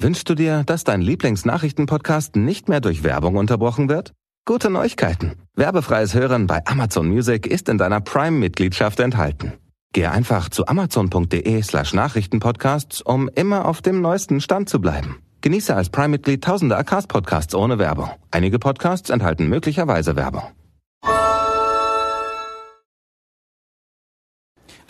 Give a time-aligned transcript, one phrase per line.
[0.00, 4.12] Wünschst du dir, dass dein Lieblingsnachrichtenpodcast nicht mehr durch Werbung unterbrochen wird?
[4.44, 5.32] Gute Neuigkeiten.
[5.56, 9.54] Werbefreies Hören bei Amazon Music ist in deiner Prime-Mitgliedschaft enthalten.
[9.92, 15.20] Gehe einfach zu amazon.de slash Nachrichtenpodcasts, um immer auf dem neuesten Stand zu bleiben.
[15.40, 18.10] Genieße als Prime-Mitglied tausende Acast-Podcasts ohne Werbung.
[18.30, 20.44] Einige Podcasts enthalten möglicherweise Werbung.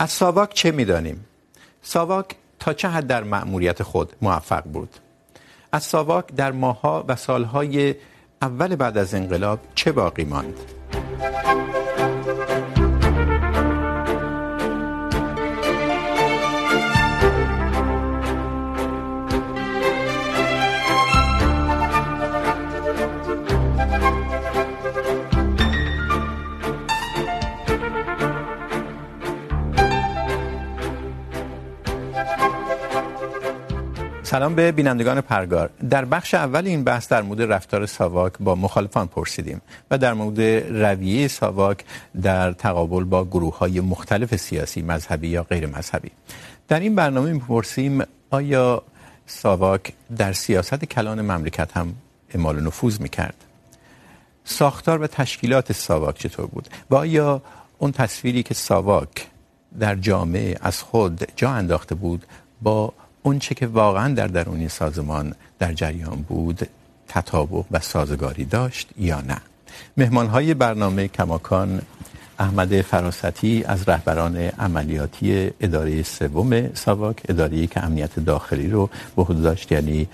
[0.00, 1.24] از ساواک چه میدانیم؟
[1.82, 4.90] ساواک تا چه حد در مأموریت خود موفق بود؟
[5.72, 7.94] از ساواک در ماها و سالهای
[8.42, 10.54] اول بعد از انقلاب چه باقی ماند؟
[34.28, 35.70] سلام به بینندگان پرگار.
[35.90, 40.40] در بخش اول این بحث در مورد رفتار ساواک با مخالفان پرسیدیم و در مورد
[40.84, 41.84] رویه ساواک
[42.22, 46.10] در تقابل با گروه های مختلف سیاسی، مذهبی یا غیر مذهبی.
[46.68, 48.82] در این برنامه میپرسیم، آیا
[49.26, 51.94] ساواک در سیاست کلان مملکت هم
[52.34, 53.44] اعمال نفوذ میکرد؟
[54.44, 57.42] ساختار و تشکیلات ساواک چطور بود؟ و آیا
[57.78, 59.26] اون تصویری که ساواک
[59.80, 62.26] در جامعه از خود جا انداخته بود
[62.62, 66.68] با اون چه که واقعا در درون سازمان در جریان بود،
[67.08, 69.36] تطابق و سازگاری داشت یا نه.
[69.96, 71.82] مهمان های برنامه کماکان
[72.38, 79.42] احمد فراستی از رهبران عملیاتی اداره سوم ساواک اداره که امنیت داخلی رو به خود
[79.42, 80.08] داشت یعنی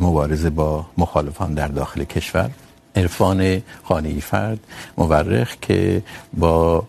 [0.00, 2.50] مبارزه با مخالفان در داخل کشور.
[2.96, 4.58] عرفان خانه‌ای فرد
[4.98, 6.02] مورخ که
[6.34, 6.84] با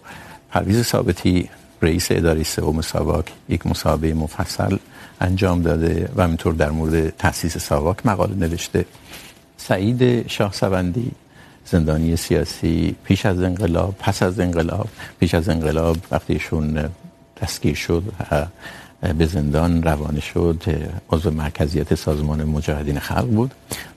[0.52, 1.50] پرویز ثابتی
[1.84, 4.78] رئیس اداره سوم ساواک یک مصاحبه مفصل
[5.22, 8.86] انجام داده و همینطور در مورد تاسیس ساواک مقاله نوشته.
[9.58, 11.11] سعید شاه سوندی
[11.66, 14.88] زندانی سیاسی، پیش از انقلاب، پس از انقلاب.
[15.20, 16.89] پیش از انقلاب وقتی ایشون
[17.42, 18.04] دستگیر شد
[19.17, 20.64] به زندان روانه شد،
[21.10, 23.52] عضو مرکزیت سازمان مجاهدین خلق بود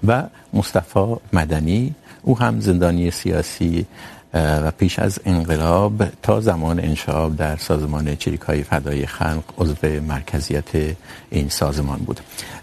[0.06, 0.22] و
[0.52, 3.86] مصطفی مدنی، او هم زندانی سیاسی
[4.34, 10.96] و پیش از انقلاب تا زمان انشاب در سازمان چریکای فدای خلق عضو مرکزیت
[11.30, 12.20] این سازمان بود.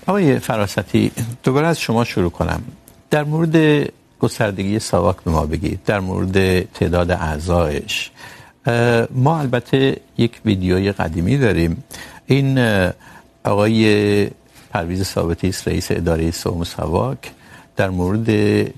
[0.08, 1.12] آقای فراستی،
[1.44, 2.64] دوباره از شما شروع کنم.
[3.10, 3.88] در مورد
[4.20, 5.80] گستردگی ساواک به ما بگید.
[5.86, 8.12] در مورد تعداد اعضایش.
[9.12, 11.84] ما البته یک ویدیوی قدیمی داریم.
[12.26, 12.60] این
[13.44, 14.30] آقای
[14.72, 17.32] پرویز ثابتی است رئیس اداره سوم ساواک
[17.76, 18.28] در مورد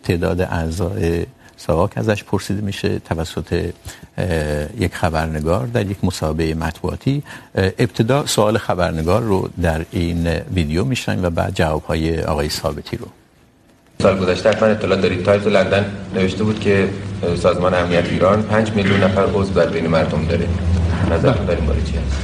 [0.01, 1.25] تعداد اعضای
[1.67, 3.71] ساواک ازش پرسیده میشه توسط
[4.79, 7.23] یک خبرنگار در یک مسابقه مطبوعاتی.
[7.55, 13.07] ابتدا سوال خبرنگار رو در این ویدیو میشنیم و بعد جوابهای آقای ثابتی رو.
[14.01, 15.23] سال گذشته حتما اطلاع دارید.
[15.23, 16.89] تایمز لندن نوشته بود که
[17.41, 20.47] سازمان امنیت ایران 5 میلیون نفر عضو در بین مردم داره.
[21.11, 22.15] نظرتون در این باره چی هست؟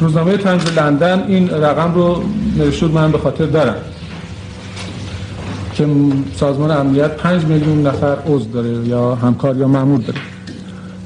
[0.00, 2.22] روزنامه تایمز لندن این رقم رو
[2.56, 3.76] نوشته من به خاطر دارم.
[5.78, 5.86] که
[6.34, 10.18] سازمان امنیت 5 میلیون نفر عضو داره یا همکار یا مأمور داره.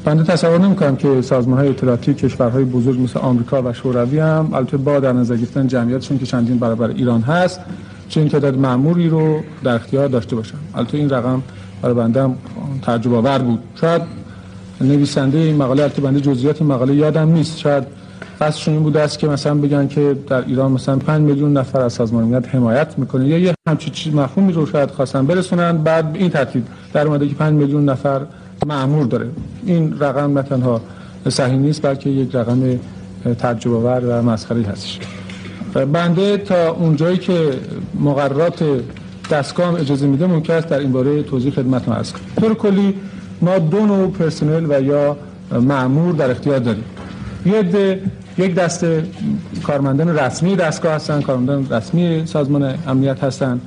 [0.04, 5.00] بنده تصور نمی‌کنم که سازمان‌های اطلاعاتی، کشورهای بزرگ مثل آمریکا و شوروی هم، البته با
[5.00, 7.60] در نظر گرفتن جمعیتشون که چندین برابر ایران هست
[8.08, 10.58] چنین تعداد مأموری رو در اختیار داشته باشن.
[10.74, 11.42] البته این رقم
[11.82, 12.34] برای بنده هم
[12.82, 13.58] تعجب آور بود.
[13.80, 14.02] شاید
[14.80, 17.58] نویسنده این مقاله، البته بنده جزئیات مقاله یادم نیست.
[17.58, 17.84] شاید
[18.42, 21.92] قصدشون این بوده است که مثلا بگن که در ایران مثلا 5 میلیون نفر از
[21.92, 26.30] سازمان امنیت حمایت میکنه، یا یه همچین چیز مفهومی رو شاید خواستن برسونن، بعد این
[26.30, 28.20] ترتیب در اومده که 5 میلیون نفر
[28.66, 29.28] مأمور داره.
[29.66, 30.80] این رقم نه تنها
[31.28, 32.78] صحیح نیست، بلکه یک رقم
[33.38, 34.98] تعجب آور و مسخره هستش.
[35.92, 37.50] بنده تا اونجایی که
[38.00, 38.64] مقررات
[39.30, 42.22] دستگاه اجازه میده، ممکن است در این باره توضیح خدمتتون عرض کنم.
[42.40, 42.94] طور کلی
[43.42, 45.16] ما دو نوع پرسنل و یا
[45.52, 46.84] مأمور در اختیار داریم.
[47.46, 47.62] یه
[48.38, 49.04] یک دسته
[49.62, 53.60] کارمندان رسمی دستگاه هستن، کارمندان رسمی سازمان امنیت هستن.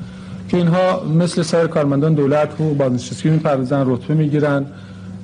[0.49, 4.65] که اینها مثل سایر کارمندان دولت، حقوق بازنشستگی می‌پردازن، رتبه میگیرن،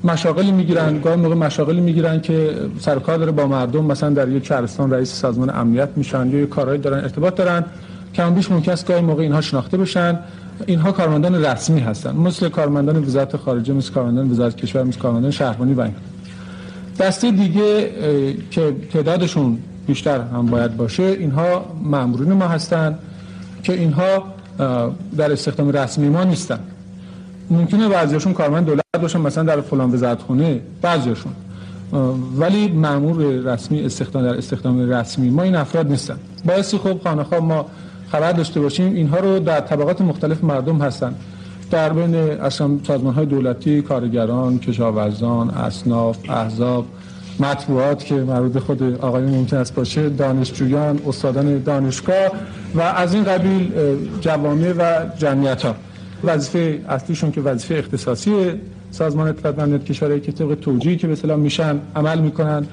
[0.03, 4.45] مشاغلی میگیرن، گاهی موقع مشاغلی میگیرن که سر کار داره با مردم مثلا در یک
[4.45, 7.65] شهرستان رئیس سازمان امنیت میشن یا کارهایی دارن، ارتباط دارن
[8.13, 10.19] کم بیش ممکن است گاهی موقع اینها شناخته بشن.
[10.65, 15.73] اینها کارمندان رسمی هستن، مثل کارمندان وزارت خارجه، مثل کارمندان وزارت کشور، مثل کارمندان شهربانی
[15.73, 15.93] و این
[17.01, 17.91] دسته دیگه
[18.51, 19.57] که تعدادشون
[19.87, 22.99] بیشتر هم باید باشه، اینها مامورین ما هستن
[23.63, 24.23] که اینها
[25.17, 26.59] در استخدام رسمی ما نیستن.
[27.49, 31.31] ممکنه بعضیشون کارمند دولت باشن، مثلا در فلان وزارتخونه بعضیشون
[32.37, 36.17] ولی مامور رسمی استخدام، در استخدام رسمی ما این افراد نیستن.
[36.45, 37.65] باعثی خب خانه ما
[38.11, 41.15] خبر داشته باشیم، اینها رو در طبقات مختلف مردم هستن.
[41.71, 46.85] در بین اصلا سازمان های دولتی، کارگران، کشاورزان، اصناف، احزاب،
[47.39, 52.31] مطبوعات که مربوط خود آقای ممکن است باشه، دانشجویان، استادان دانشگاه
[52.75, 53.71] و از این قبیل
[54.21, 55.75] جوامع و جمعیت ها
[56.23, 58.31] وظیفه اصلیشون که وظیفه اختصاصی
[58.91, 62.67] سازمان اطلاعات امنیت کشورهایی که طبق توجیهی که به اصطلاح میشن عمل میکنن.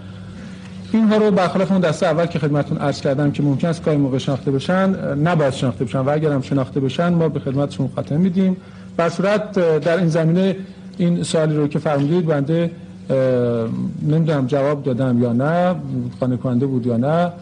[0.92, 4.18] اینها رو برخلاف اون دسته اول که خدمتتون عرض کردم که ممکن است گاهی موقع
[4.18, 8.56] شناخته بشن نباید شناخته بشن و اگر هم شناخته بشن، ما به خدمتشون خاتمه میدیم.
[8.98, 10.56] بر صورت در این زمینه
[10.98, 12.70] این سوالی رو که فرمودید بنده
[14.02, 15.74] نمیدونم جواب دادم یا نه،
[16.20, 17.32] خانه کننده بود یا نه.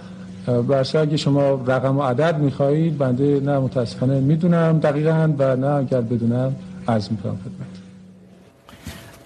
[0.68, 6.00] برسه اگه شما رقم و عدد میخواهید، بنده نه، متاسفانه میدونم دقیقا و نه، اگر
[6.00, 6.56] بدونم
[6.88, 7.72] عرض میکنم خدمت.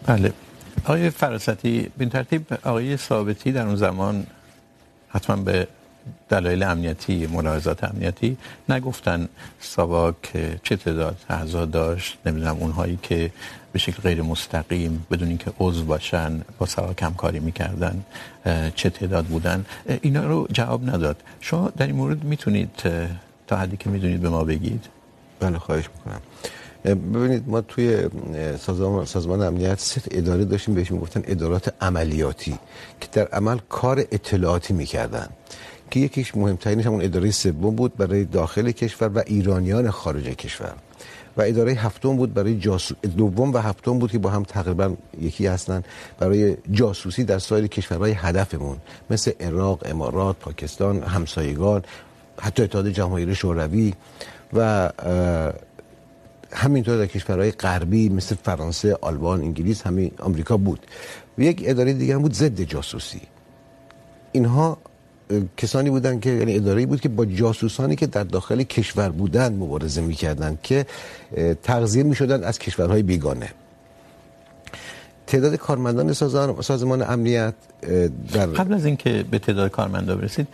[0.06, 0.32] بله.
[0.84, 4.26] آقای فراستی به ترتیب آقای ثابتی در اون زمان
[5.08, 5.68] حتما به
[6.28, 8.36] دلایل امنیتی، ملاحظات امنیتی.
[8.68, 9.28] نگفتن
[9.60, 10.16] ساواک
[10.62, 13.30] چه تعداد اعضا داشت، نمیدونم، اونهایی که
[13.72, 18.04] به شکل غیر مستقیم بدون اینکه عضو باشن با ساواک همکاری میکردن،
[18.74, 19.64] چه تعداد بودن.
[20.00, 21.16] اینا رو جواب نداد.
[21.40, 22.70] شما در این مورد میتونید،
[23.46, 24.84] تا حدی که میدونید به ما بگید.
[25.40, 26.20] بله، خواهش میکنم.
[26.84, 28.08] ببینید، ما توی
[28.58, 32.58] سازمان سازمان امنیت سه اداره داشتیم بهش میگفتن ادارات عملیاتی
[33.00, 35.28] که در عمل کار اطلاعاتی میکردن.
[35.90, 40.74] که یکیش مهمترینش همون اداره سوم بود برای داخل کشور و ایرانیان خارج کشور
[41.36, 45.46] و اداره هفتم بود برای جاسوس دوم و هفتم بود که با هم تقریباً یکی
[45.46, 45.82] هستن
[46.18, 48.76] برای جاسوسی در سایر کشورهای هدفمون
[49.10, 51.82] مثل عراق، امارات، پاکستان، همسایگان،
[52.40, 53.94] حتی اتحاد جماهیر شوروی
[54.52, 54.90] و
[56.52, 60.86] همینطور در کشورهای غربی مثل فرانسه، آلمان، انگلیس، همین آمریکا بود.
[61.38, 63.20] و یک اداره دیگه هم بود ضد جاسوسی.
[64.32, 64.78] اینها
[65.56, 70.00] کسانی بودن که یعنی اداره بود که با جاسوسانی که در داخل کشور بودن مبارزه
[70.00, 70.86] می‌کردند که
[71.62, 73.50] تغذیه میشدن از کشورهای بیگانه.
[75.30, 76.12] تعداد کارمندان
[76.62, 77.54] سازمان امنیت
[78.32, 80.48] در قبل از اینکه به تعداد کارمندا برسید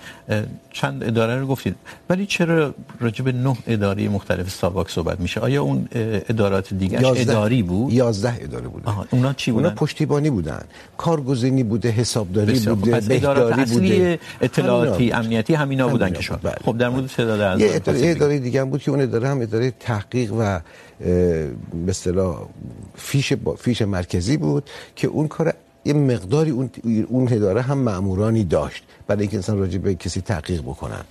[0.73, 1.75] چند اداره رو گفتید.
[2.11, 5.88] ولی چرا راجع به نه اداره مختلف ساواک صحبت میشه؟ آیا اون
[6.28, 10.62] ادارات دیگه اداری بود؟ 11 اداره آها اونا چی بودن؟ اونا پشتیبانی بودن.
[10.96, 12.58] کارگزینی بوده حسابداری.
[12.61, 17.75] بوده ادارات اصلی اطلاعاتی امنیتی همینا بودن که شما خب در مورد تعداد اعضا یه
[17.75, 20.61] اداره, اداره دیگه هم بود که اون اداره هم اداره تحقیق و
[21.00, 21.54] به
[21.88, 22.46] اصطلاح
[22.94, 25.54] فیش با فیش مرکزی بود که اون کار
[25.84, 26.70] یه مقداری اون
[27.08, 31.04] اون اداره هم مامورانی داشت برای اینکه انسان راجع به کسی تحقیق بکنن.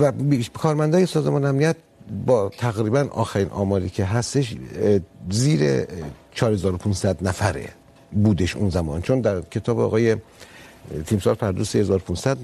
[0.00, 0.12] و
[0.54, 1.76] کارمندای سازمان امنیت
[2.26, 4.54] با تقریباً آخرین آماری که هستش
[5.30, 5.84] زیر
[6.34, 7.68] 4500 نفره
[8.12, 9.02] بودش اون زمان.
[9.02, 10.16] چون در کتاب آقای
[11.06, 12.38] تیمسار پردوس 3500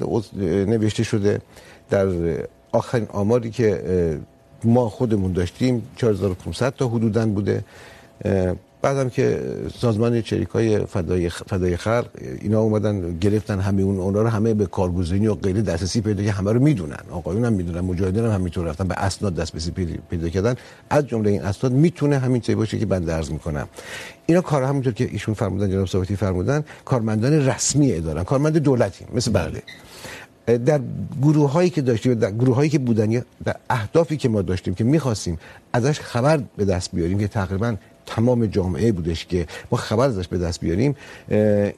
[0.69, 1.41] نوشته شده
[1.91, 2.07] در
[2.73, 3.83] آخرین آماری که
[4.65, 7.65] ما خودمون داشتیم 4500 تا حدوداً بوده.
[8.83, 9.41] بعدم که
[9.79, 12.07] سازمان چریکای فدای فدای خلق،
[12.41, 16.33] اینا اومدن، گرفتن همه اون، اونا رو همه به کارگزینی و غیره دسترسی پیدا که
[16.33, 16.99] همه رو میدونن.
[17.11, 19.71] آقایون هم میدونن، مجاهدین هم همینطور رفتن، به اسناد دسترسی
[20.11, 20.55] پیدا کردن.
[20.91, 23.69] از جمله این اسناد میتونه همین چیزی باشه که بنده عرض میکنم.
[24.27, 29.31] اینا کار همونطور که ایشون فرمودن، جناب ثابتی فرمودن، کارمندان رسمی ادارن کارمند دولتی، مثل
[29.31, 29.63] بله.
[30.47, 30.81] در
[31.23, 34.75] گروه هایی که داشتیم، در گروه هایی که بودن یا در اهدافی که ما داشتیم
[34.75, 35.39] که میخواستیم
[35.73, 37.77] ازش خبر به دست بیاریم که تقریباً
[38.15, 40.93] تمام جامعه بودش که ما خبر ازش به دست بیاریم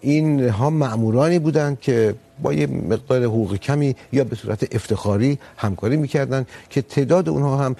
[0.00, 6.46] اینها مامورانی بودند که با یه مقدار حقوق کمی یا به صورت افتخاری همکاری میکردن
[6.70, 7.76] که تعداد اونها هم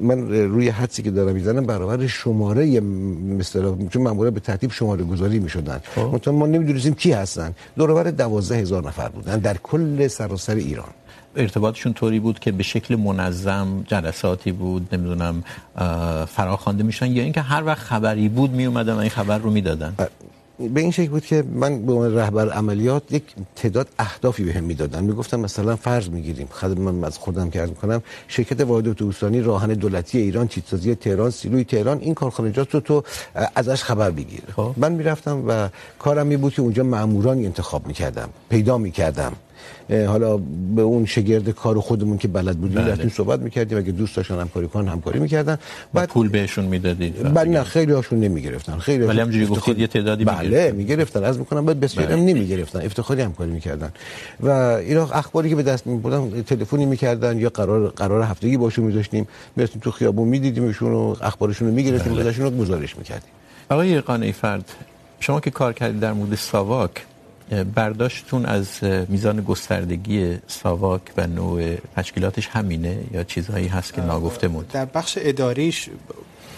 [0.00, 0.18] من
[0.54, 2.80] روی حدسی که دارم میزنم برابر شماره
[3.40, 5.80] مثلا چون مامورا به ترتیب شماره گذاری میشدن.
[6.12, 7.54] مثلا ما نمیدونستیم کی هستن.
[7.76, 10.92] دور و بر 12000 نفر بودن در کل سراسر ایران.
[11.36, 15.44] ارتباطشون طوری بود که به شکل منظم جلساتی بود نمیدونم
[16.26, 19.94] فراخوانده میشن یا اینکه هر وقت خبری بود می اومدن این خبر رو میدادن.
[20.58, 23.22] به این شکل بود که من به عنوان رهبر عملیات یک
[23.56, 25.04] تعداد اهدافی بهم میدادن.
[25.04, 29.72] میگفتم مثلا فرض میگیریم خدمت من از خودم که عرض میکنم شرکت واحد اتوبوسرانی راهن
[29.74, 33.04] دولتی ایران چیتسازی تهران سیلوی تهران این کارخانجات رو تو
[33.54, 34.42] ازش خبر بگیر.
[34.76, 39.32] من میرفتم و کارم می بود که اونجا مامورانی انتخاب میکردم پیدا میکردم.
[39.90, 40.36] حالا
[40.76, 42.92] به اون شگرد کار خودمون که بلد بودیم بله.
[42.92, 45.58] رفتیم صحبت میکردیم اگه دوست داشتن همکاری کنن همکاری میکردن.
[45.94, 48.78] بعد پول بهشون میدادید بله نه خیلی هاشون نمیگرفتن.
[48.78, 53.22] خیلی ولی همونجوری گفتید یه تعدادی بله میگرفتن از میکنم بعد بسیار هم نمیگرفتن افتخاری
[53.22, 53.92] همکاری میکردن.
[54.40, 59.28] و اینا اخباری که به دست میبردن تلفنی میکردن یا قرار قرار هفتگی باشون میذاشتیم.
[59.56, 62.28] میرفتیم تو خیابون میدیدیمشون و اخبارشون رو میگرفتیم بله.
[62.28, 63.30] ازشون گزارش میکردیم.
[63.68, 64.72] آقای قانعی فرد
[65.20, 66.90] شما که کار کردید در مورد ساواک
[67.62, 68.68] برداشتتون از
[69.08, 75.18] میزان گستردگی ساواک و نوع تشکیلاتش همینه یا چیزهایی هست که ناگفته موند در بخش
[75.20, 75.90] اداریش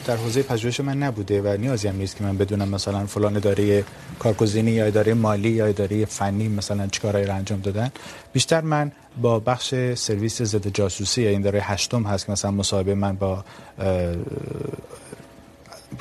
[0.06, 3.84] در حوزه پژوهش من نبوده و نیازی هم نیست که من بدونم مثلا فلان اداره
[4.18, 7.90] کارگزینی یا اداره مالی یا اداره فنی مثلا چیکارایی رو انجام دادن.
[8.32, 12.94] بیشتر من با بخش سرویس ضد جاسوسی یا این داره هشتم هست که مثلا مصاحبه
[12.94, 13.44] من با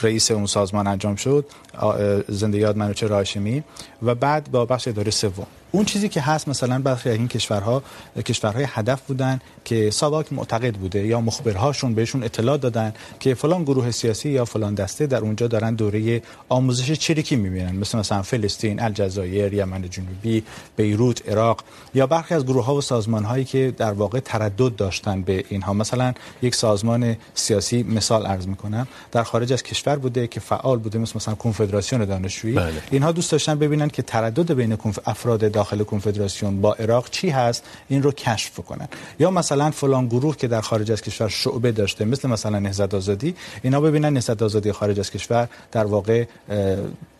[0.01, 1.45] رئیس اون سازمان انجام شد
[2.27, 3.63] زنده یاد منوچهر هاشمی
[4.03, 5.47] و بعد با بخش اداره سوم.
[5.75, 7.83] اون چیزی که هست مثلا برخی از این کشورها
[8.25, 13.91] کشورهای هدف بودن که ساواک معتقد بوده یا مخبرهاشون بهشون اطلاع دادن که فلان گروه
[13.91, 17.75] سیاسی یا فلان دسته در اونجا دارن دوره آموزش چریکی میبینن.
[17.75, 20.43] مثل مثلا فلسطین، الجزایر، یمن جنوبی،
[20.77, 21.63] بیروت، عراق
[21.93, 25.73] یا برخی از گروه ها و سازمان هایی که در واقع تردد داشتن به اینها.
[25.73, 30.99] مثلا یک سازمان سیاسی مثال عرض میکنم در خارج از کشور بوده که فعال بوده
[30.99, 32.55] مثل مثلا کنفدراسیون دانشجویی.
[32.55, 32.81] بله.
[32.91, 37.63] اینها دوست داشتن ببینن که تردد بین افراد داخل داخل کنفدراسیون با عراق چی هست؟
[37.87, 38.87] این رو کشف کنن
[39.19, 43.35] یا مثلا فلان گروه که در خارج از کشور شعبه داشته، مثل مثلا نهضت آزادی،
[43.63, 46.25] اینا ببینن نهضت آزادی خارج از کشور در واقع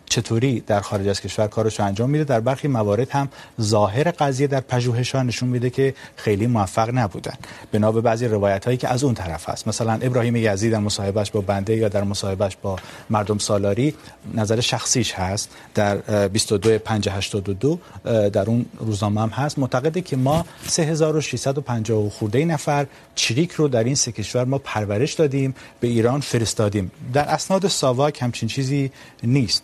[0.06, 3.30] چطوری در خارج از کشور کارش انجام میده؟ در برخی موارد هم
[3.62, 7.34] ظاهر قضیه در پژوهش‌ها نشون میده که خیلی موفق نبودن.
[7.72, 9.68] بنا به بعضی روایت هایی که از اون طرف هست.
[9.68, 12.76] مثلا ابراهیم یزدی در مصاحبهش با بنده یا در مصاحبهش با
[13.10, 13.94] مردم سالاری
[14.34, 15.50] نظر شخصیش هست.
[15.74, 19.60] در 22 در اون روزنامه هم هست.
[19.60, 22.86] معتقده که ما 3650 خورده نفر
[23.16, 26.92] چریک رو در این سه کشور ما پرورش دادیم، به ایران فرستادیم.
[27.14, 28.92] در اسناد ساواک همچین چیزی
[29.24, 29.64] نیست.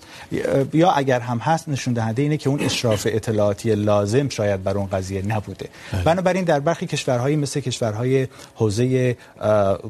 [0.74, 4.88] یا اگر هم هست نشون دهنده اینه که اون اشراف اطلاعاتی لازم شاید بر اون
[4.88, 5.70] قضیه نبوده.
[6.06, 9.16] بنابراین در برخی کشورهایی مثل کشورهای حوزه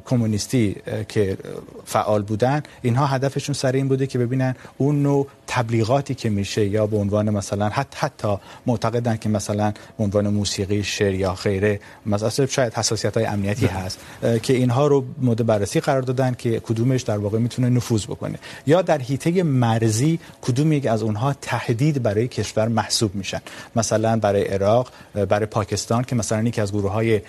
[0.05, 0.75] کمونیستی
[1.07, 1.37] که
[1.85, 6.87] فعال بودن اینها هدفشون سر این بوده که ببینن اون نوع تبلیغاتی که میشه یا
[6.87, 12.45] به عنوان مثلا حتی حتی معتقدن که مثلا به عنوان موسیقی شعر یا غیره مثلا
[12.45, 13.99] شاید حساسیت های امنیتی هست
[14.43, 18.39] که اینها رو مورد بررسی قرار دادن که کدومش در واقع میتونه نفوذ بکنه.
[18.67, 23.41] یا در حیطه مرزی کدوم یک از اونها تهدید برای کشور محسوب میشن.
[23.75, 24.87] مثلا برای عراق
[25.29, 27.21] برای پاکستان که مثلا یکی از گروه های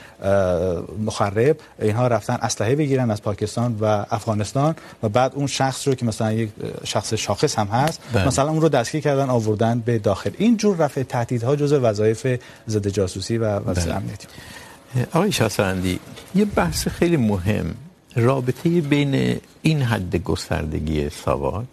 [1.04, 6.06] مخرب اینها رفتن اسلحه بگیرن از پاکستان و افغانستان و بعد اون شخص رو که
[6.06, 6.50] مثلا یک
[6.84, 8.26] شخص شاخص هم هست بله.
[8.26, 10.30] مثلا اون رو دستگیر کردن آوردن به داخل.
[10.38, 12.26] این جور رفع تهدیدها جزء وظایف
[12.68, 14.26] ضد جاسوسی و وظایف امنیتی
[15.12, 16.00] آقای شاسرندی
[16.34, 17.74] یه بحث خیلی مهم.
[18.16, 21.66] رابطه بین این حد گستردگی ساواک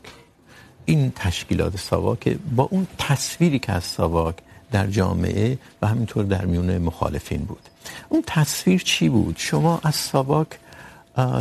[0.86, 4.36] این تشکیلات ساواک با اون تصویری که از ساواک
[4.72, 7.70] در جامعه و همینطور در میون مخالفین بود.
[8.10, 10.48] اون تصویر چی بود؟ شما از ساواک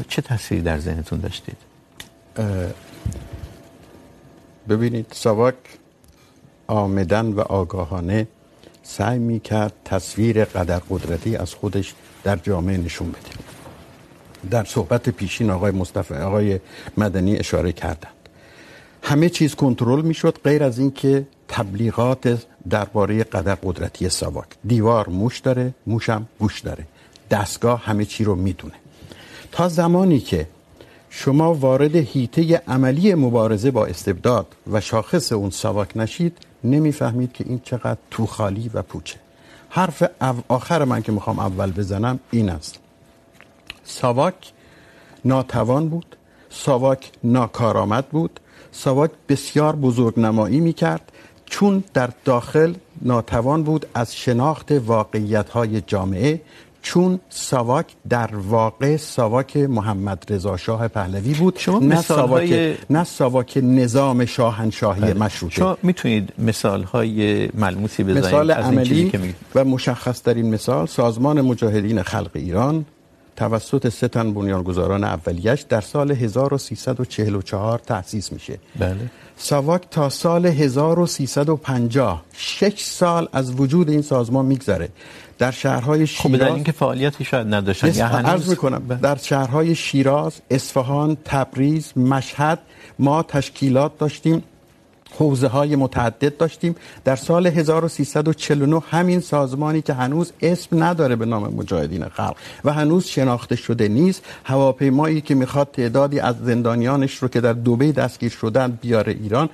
[0.09, 1.57] چه تصویری در ذهنتون داشتید؟
[4.69, 5.55] ببینید ساواک
[6.67, 8.29] آمدن و آگاهانه
[8.83, 11.95] سعی می کرد تصویر قدر قدرتی از خودش
[12.25, 13.31] در جامعه نشون بده.
[14.51, 16.61] در صحبت پیشین آقای مصطفی، آقای
[16.97, 18.09] مدنی اشاره کردن
[19.03, 24.47] همه چیز کنترل میشد غیر از اینکه تبلیغات درباره قدر قدرتی ساواک.
[24.67, 26.85] دیوار موش داره، موشم گوش داره.
[27.31, 28.75] دستگاه همه چی رو میدونه.
[29.53, 30.47] تا زمانی که
[31.11, 37.61] شما وارد حیطه عملی مبارزه با استبداد و شاخص اون ساواک نشید، نمیفهمید که این
[37.65, 39.17] چقدر تو خالی و پوچه.
[39.69, 40.03] حرف
[40.49, 42.79] آخر من که میخوام اول بزنم این است.
[43.85, 44.53] ساواک
[45.25, 46.17] ناتوان بود،
[46.51, 48.41] ساواک ناکارآمد بود،
[48.73, 50.75] ساواک بسیار بزرگ نمایی می
[51.47, 56.41] چون در داخل ناتوان بود از شناخت واقعیت های جامعه
[56.83, 64.25] چون ساواک در واقع ساواک محمد رضا شاه پهلوی بود نه ساواک نه ساواک نظام
[64.25, 65.55] شاهنشاهی مشروطه.
[65.55, 69.21] شما میتونید مثال های ملموسی بزنید مثال از این چیزی که
[69.55, 72.85] و مشخص ترین مثال سازمان مجاهدین خلق ایران
[73.39, 78.59] توسط سه تن بنیانگذاران اولیش در سال 1344 تأسیس میشه.
[78.79, 78.97] بله.
[79.37, 84.89] ساواک تا سال 1350 6 سال از وجود این سازمان میگذره.
[85.39, 89.75] در شهرهای شیراز خب در اینکه فعالیتی شاید نداشتن یا هنوز عرض میکنم در شهرهای
[89.75, 92.59] شیراز، اصفهان، تبریز، مشهد
[92.99, 94.43] ما تشکیلات داشتیم.
[95.17, 96.77] حوزه های متعدد داشتیم.
[97.05, 103.07] در سال 1349 همین سازمانی که هنوز اسم نداره به نام مجاهدین خلق و هنوز
[103.07, 108.79] شناخته شده نیست، هواپیمایی که میخواد تعدادی از زندانیانش رو که در دبی دستگیر شدن
[108.83, 109.49] بیاره ایران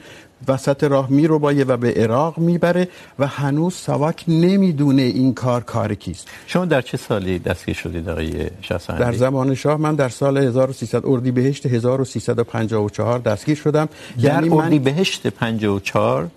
[0.49, 6.29] وسط راه میروبایه و به عراق میبره و هنوز ساواک نمیدونه این کار کار کیست.
[6.47, 11.07] شما در چه سالی دستگیر شدید آقای شاسانی در زمان شاه من در سال 1300
[11.07, 13.89] اردیبهشت 1354 دستگیر شدم.
[14.23, 16.31] در یعنی اردیبهشت 54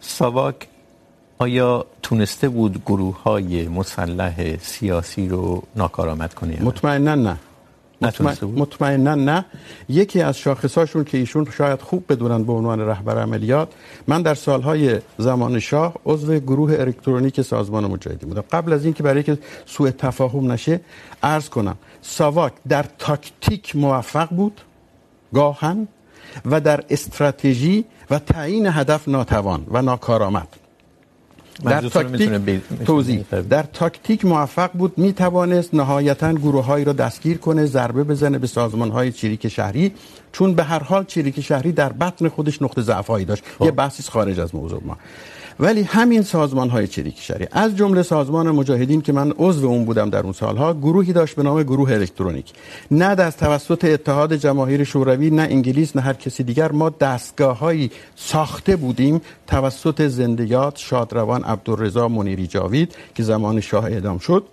[0.00, 0.68] ساواک
[1.38, 7.36] آیا تونسته بود گروه های مسلح سیاسی رو ناکارآمد کنه مطمئنا نه.
[8.56, 9.44] مطمئنا نه.
[9.88, 13.68] یکی از شاخصاشون که ایشون شاید خوب بدونن به عنوان رهبر عملیات
[14.08, 18.44] من در سالهای زمان شاه عضو گروه الکترونیک سازمان مجاهدین بودم.
[18.52, 20.80] قبل از اینکه برای که سوء تفاهم نشه
[21.22, 24.60] عرض کنم ساواک در تاکتیک موفق بود
[25.34, 25.88] گاهن
[26.44, 30.61] و در استراتژی و تعیین هدف ناتوان و ناکارآمد.
[31.64, 32.30] در تاکتیک
[32.86, 33.24] توضیح.
[33.50, 38.46] در تاکتیک موفق بود می توانست نهایتا گروه هایی را دستگیر کنه ضربه بزنه به
[38.46, 39.92] سازمان های چریک شهری
[40.32, 43.44] چون به هر حال چریک شهری در بطن خودش نقطه ضعف داشت.
[43.60, 44.96] یه بحثی خارج از موضوع ما.
[45.60, 47.46] ولی همین سازمان های چریک شهری.
[47.52, 51.42] از جمله سازمان مجاهدین که من عضو اون بودم در اون سالها، گروهی داشت به
[51.42, 52.52] نام گروه الکترونیک.
[52.90, 58.76] نه در توسط اتحاد جماهیر شوروی، نه انگلیس، نه هر کسی دیگر، ما دستگاههایی ساخته
[58.76, 64.44] بودیم توسط زندیات شادروان عبدالرضا منیری جاوید که زمان شاه اعدام شد،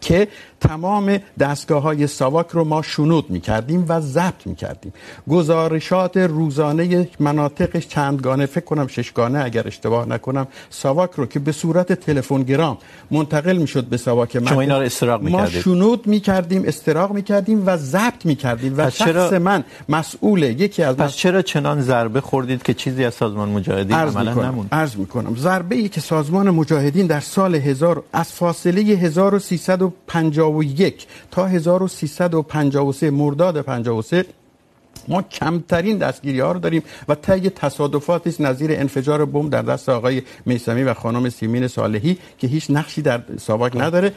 [0.00, 0.28] که
[0.60, 4.92] تمام دستگاه های ساواک رو ما شنود می کردیم و ضبط می کردیم
[5.30, 11.92] گزارشات روزانه مناطقش چندگانه فکر کنم ششگانه اگر اشتباه نکنم ساواک رو که به صورت
[11.92, 12.78] تلفن گرام
[13.10, 17.12] منتقل می شد به ساواک شما اینا رو استراق می ما شنود می کردیم استراق
[17.12, 21.82] می کردیم و ضبط می کردیم و شخص من مسئول یکی از پس چرا چنان
[21.82, 26.00] ضربه خوردید که چیزی از سازمان مجاهدین عملا نموند؟ عرض می کنم ضربه ای که
[26.00, 34.24] سازمان مجاهدین در سال 1000 از فاصله 1350 1351 تا 1353 مرداد 53
[35.08, 39.88] ما کمترین دستگیری ها رو داریم و طی تصادفاتی است نظیر انفجار بمب در دست
[39.88, 44.12] آقای میسمی و خانم سیمین صالحی که هیچ نقشی در ساواک نداره.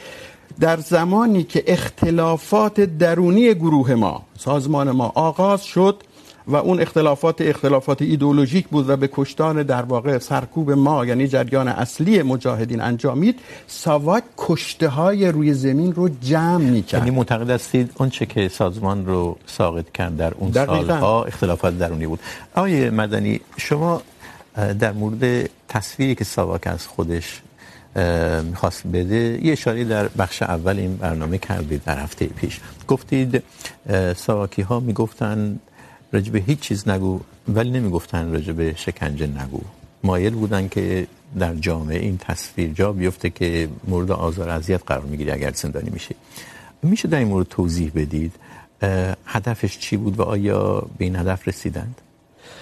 [0.60, 6.02] در زمانی که اختلافات درونی گروه ما، سازمان ما آغاز شد
[6.46, 11.68] و اون اختلافات اختلافات ایدئولوژیک بود و به کشتان در واقع سرکوب ما یعنی جریان
[11.68, 17.00] اصلی مجاهدین انجامید ساواک کشته های روی زمین رو جمع میکرد.
[17.00, 22.06] یعنی معتقد هستید اون چه که سازمان رو ساقط کرد در اون سالها اختلافات درونی
[22.06, 22.20] بود.
[22.54, 24.02] آقای مدنی شما
[24.78, 27.42] در مورد تصویری که ساواک از خودش
[28.44, 32.60] میخواست بده یه اشاره در بخش اول این برنامه کردید در هفته پیش.
[32.88, 33.42] گفتید
[34.16, 34.80] ساواکی ها
[36.12, 37.20] میگفتن راجب هیچ چیز نگو.
[37.48, 39.60] ولی نمیگفتن راجب شکنجه نگو.
[40.04, 41.06] مایل بودن که
[41.38, 46.14] در جامعه این تصویر جا بیفته که مورد آزار اذیت قرار میگیری اگر زندانی میشه
[46.82, 48.32] میشه در این مورد توضیح بدید؟
[49.26, 52.00] هدفش چی بود و آیا به این هدف رسیدند؟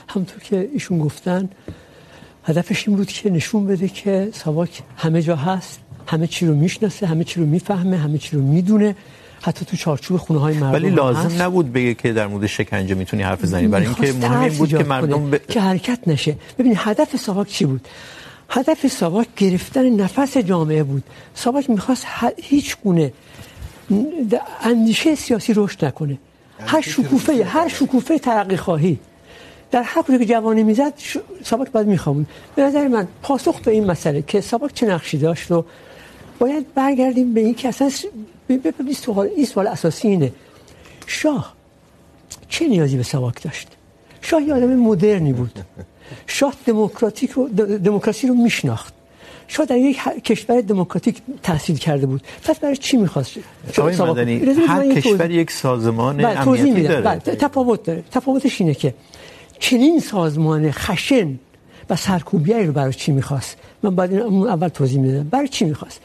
[0.08, 1.48] همونطور که ایشون گفتن،
[2.44, 7.06] هدفش این بود که نشون بده که ساواک همه جا هست، همه چی رو میشناسه،
[7.06, 8.96] همه چی رو میفهمه، همه چی رو میدونه.
[9.42, 11.40] حتی تو چارچوب خونه های مردم ولی لازم هست.
[11.40, 13.68] نبود بگه که در مورد شکنجه میتونی حرف بزنی.
[13.68, 15.46] برای اینکه مهم این بود که مردم ب...
[15.46, 16.36] که حرکت نشه.
[16.58, 17.88] ببین هدف ساواک چی بود؟
[18.48, 21.02] هدف ساواک گرفتن نفس جامعه بود.
[21.34, 22.06] ساواک میخواست
[22.42, 23.12] هیچ گونه
[24.62, 26.18] اندیشه سیاسی رشد نکنه.
[26.66, 28.98] هر شکوفه هر شکوفه ترقی خواهی.
[29.70, 30.94] در هر کجا که جوانی میزد
[31.44, 32.26] ساواک باید میخوامون
[32.56, 35.64] به نظر من پاسخ به این مسئله که ساواک چه نقشی داشت رو
[36.38, 37.90] باید برگردیم به این که اصلا
[39.36, 40.32] این سوال اساسی اینه
[41.06, 41.54] شاه
[42.48, 43.68] چه نیازی به سواک داشت
[44.20, 45.64] شاه یه آدم مدرنی بود
[46.26, 48.94] شاه دموکراتیک رو دموکراسی رو میشناخت
[49.48, 53.36] شاه در یک کشور دموکراتیک تحصیل کرده بود پس برای چی میخواست
[53.78, 58.94] آقای مدنی هر کشور یک سازمان امنیتی داره تفاوت داره تفاوتش اینه که
[59.58, 61.38] چنین سازمان خشن
[61.90, 66.00] و سرکوبیایی رو برای چی میخواست من بعد اول توضیح میدم برای چی میخواست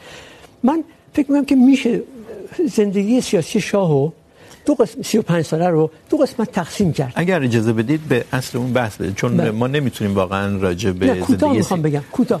[0.62, 2.02] من فکر میکنم که میشه
[2.66, 4.10] زندگی سیاسی شاهو
[4.66, 7.12] دو قسم 35 ساله رو دو قسمت تقسیم کرد.
[7.16, 9.50] اگر اجازه بدید به اصل اون بحث بدید چون با.
[9.50, 12.40] ما نمیتونیم واقعا راجع به زندگی کوتاه میخوام بگم کوتاه.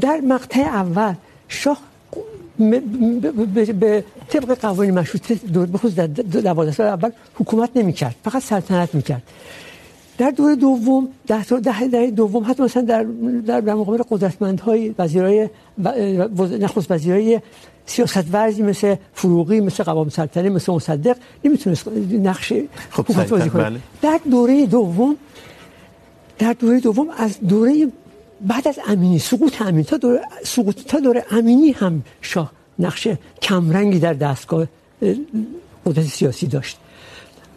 [0.00, 1.14] در مقطع اول
[1.48, 1.78] شاه
[3.80, 5.34] به طبق قوانین مشروطه
[5.66, 9.22] به خصوص در 12 سال اول حکومت نمیکرد فقط سلطنت میکرد.
[10.18, 13.02] در دور دوم ده تا ده در دوم حتی مثلا در
[13.46, 15.48] در, در مقابل قدرتمندهای وزیرای
[16.60, 17.40] نخست وزیرای
[17.86, 22.52] سیاست ورزی مثل فروغی مثل قوام سلطنه مثل مصدق نمیتونست نقش
[22.90, 23.80] حکومت بازی کنه.
[24.02, 25.16] در دوره دوم
[26.38, 27.92] در دوره دوم از دوره
[28.40, 33.08] بعد از امینی سقوط امینی تا دوره سقوط تا دوره امینی هم شاه نقش
[33.42, 34.66] کمرنگی در دستگاه
[35.86, 36.78] قدرت سیاسی داشت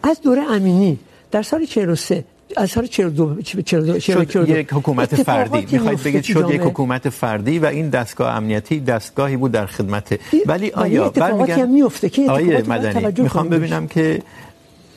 [0.02, 0.98] از دوره امینی
[1.30, 2.24] در سال 43
[2.66, 5.66] سال 42 42 شد یک حکومت فردی.
[5.72, 10.20] میخواید بگید شد یک حکومت فردی و این دستگاه امنیتی دستگاهی بود در خدمت.
[10.46, 14.22] ولی آیا برمیگردم میفته که آیا مدنی میخوام ببینم که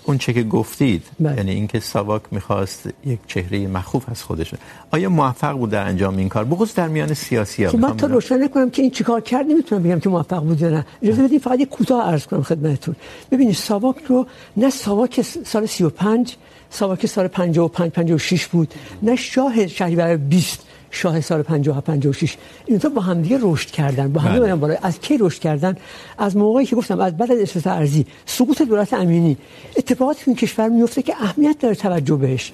[0.06, 1.38] اون چه که گفتید بله.
[1.38, 4.54] یعنی اینکه ساواک میخواست یک چهره مخوف از خودش
[4.92, 8.48] آیا موفق بود در انجام این کار؟ بخصوص در میان سیاسی ها من تا روشن
[8.48, 10.86] کنم که این چیکار کرد نمیتونم بگم که موفق بود یا نه.
[11.02, 12.96] اجازه بدید فقط کوتاه عرض کنم خدمتتون.
[13.32, 16.36] ببینید ساواک رو نه ساواک سال 35
[16.74, 18.74] ساواک سال 55 56 بود.
[19.04, 20.60] نه شاه شهریور 20
[20.92, 24.14] شاه سال 57 56 این تو با هم دیگه رشد کردن.
[24.14, 24.76] با هم دیگه بالا.
[24.82, 25.78] از کی رشد کردن؟
[26.18, 28.06] از موقعی که گفتم از بعد از اصلاح ارضی.
[28.26, 29.38] سقوط دولت امینی.
[29.78, 32.52] اتفاقاتی این کشور میفته که اهمیت داره توجه بهش.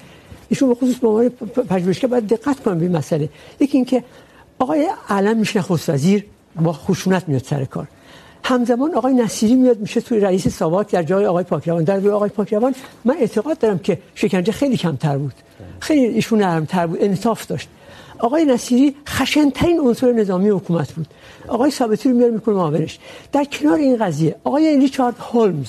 [0.48, 1.28] ایشون به خصوص به عنوان
[1.68, 3.28] پژوهشگر باید دقت کنن به این مسئله.
[3.60, 4.04] یکی اینکه
[4.58, 6.24] آقای علم میشه نخست وزیر
[6.60, 7.88] با خشونت میاد سر کار.
[8.44, 12.30] همزمان آقای نصیری میاد میشه توی رئیس ساواک در جای آقای پاکروان در جای آقای
[12.30, 12.74] پاکروان
[13.04, 15.34] من اعتقاد دارم که شکنجه خیلی کمتر بود.
[15.80, 17.68] خیلی ایشون نرمتر بود، انصاف داشت.
[18.18, 21.06] آقای نصیری خشنترین عنصر نظامی حکومت بود.
[21.48, 22.98] آقای ثابتی رو میاره میکنه معاونش.
[23.32, 25.68] در کنار این قضیه آقای ریچارد هولمز،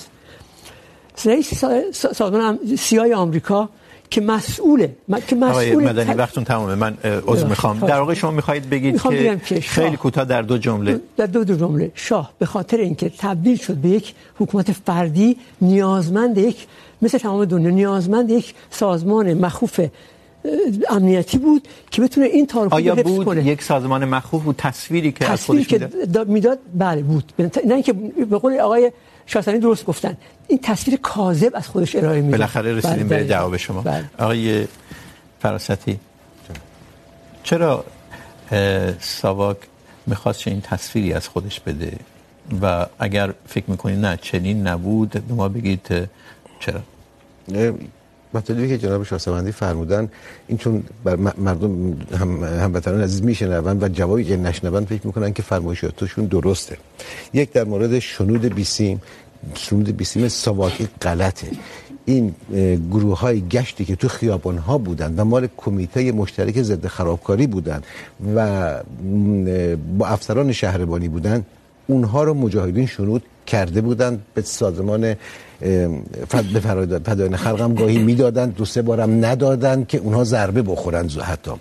[1.25, 3.69] رئیس سازمان سیای آمریکا
[4.11, 4.95] که مسئوله.
[5.27, 6.97] که مسئول مدنی وقتون تمامه من
[7.27, 7.79] عذر میخوام.
[7.79, 9.01] در واقع شما میخواهید بگید
[9.45, 10.99] که خیلی کوتاه در دو جمله.
[11.17, 11.91] در دو, دو جمله.
[11.95, 16.67] شاه به خاطر اینکه تبدیل شد به یک حکومت فردی نیازمند یک
[17.01, 19.79] مثل تمام دنیا نیازمند یک سازمان مخوف
[20.89, 23.45] امنیتی بود که بتونه این تاریخ رو حفظ بود کنه.
[23.45, 27.33] یک سازمان مخوف بود تصویری که از خودش میداد میداد؟ بله بود.
[27.39, 27.93] نه اینکه
[28.31, 28.91] به قول آقای
[29.33, 30.17] شاسانی درست گفتن.
[30.47, 32.37] این تصویر کاذب از خودش ارائه میده.
[32.37, 33.81] بالاخره رسیدیم به جواب شما.
[33.81, 34.09] بله.
[34.17, 34.67] آقای
[35.41, 35.99] فراستی.
[37.43, 37.85] چرا
[38.99, 39.57] ساواک
[40.07, 41.97] میخواست این تصویری از خودش بده؟
[42.61, 46.09] و اگر فکر میکنید نه چنین نبود ما بگید
[46.59, 46.81] چرا؟
[48.33, 50.09] مطلبی که جناب شاسوندی فرمودن
[50.47, 55.41] این چون بر مردم هم هموطنان عزیز میشنون و جوابی که نشنون فکر میکنن که
[55.41, 56.77] فرمایشاتشون درسته
[57.33, 59.01] یک در مورد شنود بیسیم
[59.55, 61.47] شنود بیسیم ساواکی غلطه
[62.05, 62.35] این
[62.91, 67.81] گروه های گشتی که تو خیابان ها بودن و مال کمیته مشترک ضد خرابکاری بودن
[68.35, 68.77] و
[69.97, 71.45] با افسران شهربانی بودن
[71.87, 75.15] اونها رو مجاهدین شنود کرده بودن به سازمان
[77.05, 81.51] فدایان خلقم گاهی میدادن دو سه بارم ندادن که اونها ضربه بخورن حتی.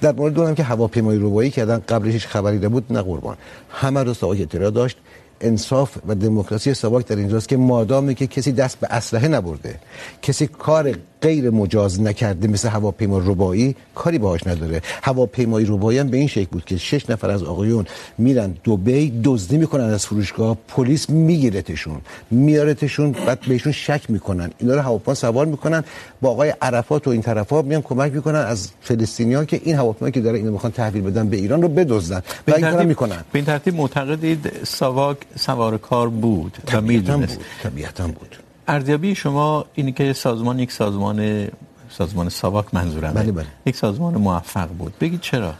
[0.00, 3.36] در مورد اونم که هواپیمای روبایی کردن قبلش هیچ خبری نبود، نه قربان.
[3.70, 4.96] همه رو ساواک اطلاع داشت.
[5.40, 9.74] انصاف و دموکراسی ساواک در اینجاست که مادامی که کسی دست به اسلحه نبرده،
[10.22, 10.92] کسی کار
[11.24, 14.82] غیر مجاز نکرده مثل هواپیما ربایی کاری باهاش نداره.
[15.02, 17.84] هواپیمای ربایی هم به این شکل بود که شش نفر از آقایون
[18.18, 22.00] میرن دبی دزدی میکنن از فروشگاه پلیس میگیرتشون.
[22.30, 24.50] میارتشون بعد بهشون شک میکنن.
[24.58, 25.84] اینا رو هواپیما سوار میکنن.
[26.20, 30.20] با آقای عرفات و این طرفا میان کمک میکنن از فلسطینیان که این هواپیما که
[30.20, 32.22] داره اینو میخوان تحویل بدن به ایران رو بدزدن.
[32.48, 33.24] و این کارو میکنن.
[33.32, 37.38] به این ترتیب معتقدید ساواک سوار کار بود و میدونست.
[37.62, 38.43] طبیعتا بود.
[38.68, 41.48] ارزیابی شما اینه که سازمان یک سازمان
[41.90, 43.46] سازمان ساواک منظورم بله بله.
[43.66, 44.92] یک سازمان موفق بود.
[45.00, 45.54] بگید چرا؟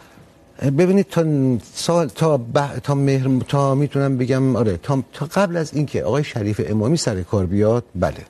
[0.62, 1.24] ببینید تا
[1.74, 2.78] سال تا ب...
[2.78, 7.22] تا مهر تا میتونم بگم آره تا, تا قبل از اینکه آقای شریف امامی سر
[7.22, 8.24] کار بیاد بله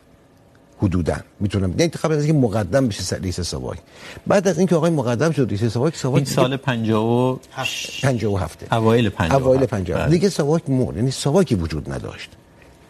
[0.82, 3.78] حدودا میتونم یعنی قبل از اینکه مقدم بشه رئیس ساواک.
[4.26, 9.42] بعد از اینکه آقای مقدم شد رئیس ساواک ساواک این سال 57 57 اوایل 50
[9.42, 12.30] اوایل 50 دیگه ساواک مور یعنی ساواکی وجود نداشت.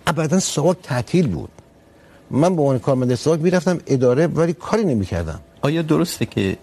[0.06, 1.50] ابدا ساواک تعطیل بود.
[2.30, 5.40] من به عنوان کارمند ساواک میرفتم، اداره، ولی کاری نمیکردم.
[5.62, 6.56] آیا درسته که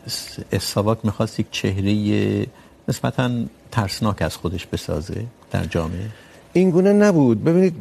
[0.60, 2.48] ساواک میخواست یک چهره
[2.88, 3.32] نسبتا
[3.72, 6.10] ترسناک از خودش بسازه در جامعه؟
[6.54, 7.44] این گونه نبود.
[7.44, 7.74] ببینید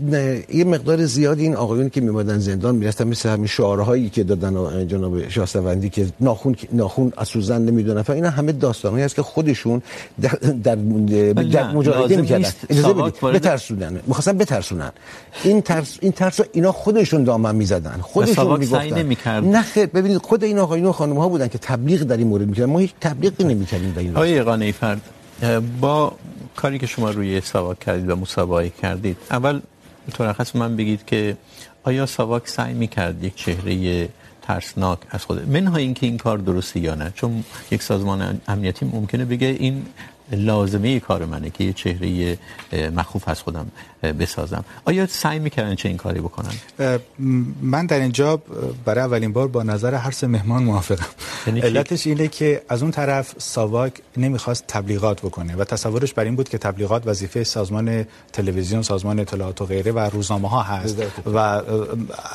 [0.54, 5.28] یه مقدار زیادی این آقایون که میمدن زندان میرفتن مثل همین شعارهایی که دادن جناب
[5.28, 9.82] شاهسوندی که ناخون ناخون از سوزن نمیدونن اینا همه داستانهایی است که خودشون
[10.20, 10.28] در
[10.62, 10.74] در,
[11.42, 12.48] در مجاهده میکردن.
[12.68, 13.20] اجازه بدید.
[13.20, 14.00] بترسونن.
[14.06, 14.92] میخواستن بترسونن.
[15.44, 17.98] این ترس این ترس رو اینا خودشون دامن میزدن.
[18.02, 19.40] خودشون میگفتن.
[19.40, 19.86] نه خیر.
[19.86, 22.70] ببینید خود این آقایون و خانم ها بودن که تبلیغ در این مورد میکردن.
[22.70, 25.00] ما هیچ تبلیغی نمیکردیم در این آقای قانعی فرد
[25.80, 26.12] با
[26.60, 29.60] کاری که شما روی ساواک کردید و مسابقه کردید، اول
[30.18, 31.36] به من بگید که
[31.84, 34.08] آیا ساواک سعی میکرد یک چهره
[34.42, 39.24] ترسناک از خود منهای اینکه این کار درسته یا نه، چون یک سازمان امنیتی ممکنه
[39.24, 39.86] بگه این
[40.32, 42.38] لازمه کار منه که یه چهره
[42.92, 43.70] مخوف از خودم.
[44.02, 44.64] بسازم.
[44.84, 46.52] آیا سعی میکردن چه این کاری بکنن؟
[47.62, 48.36] من در اینجا
[48.84, 51.06] برای اولین بار با نظر هر سه مهمان موافقم.
[51.46, 56.48] علتش اینه که از اون طرف ساواک نمیخواست تبلیغات بکنه و تصورش بر این بود
[56.48, 61.02] که تبلیغات وظیفه سازمان تلویزیون سازمان اطلاعات و غیره و روزنامه ها هست
[61.34, 61.62] و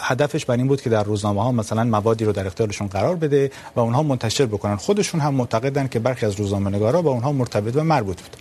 [0.02, 3.52] هدفش بر این بود که در روزنامه ها مثلا موادی رو در اختیارشون قرار بده
[3.76, 4.76] و اونها منتشر بکنن.
[4.76, 8.38] خودشون هم معتقدن که برخی از روزنامه‌نگارا با اونها مرتبط و مربوط بودن.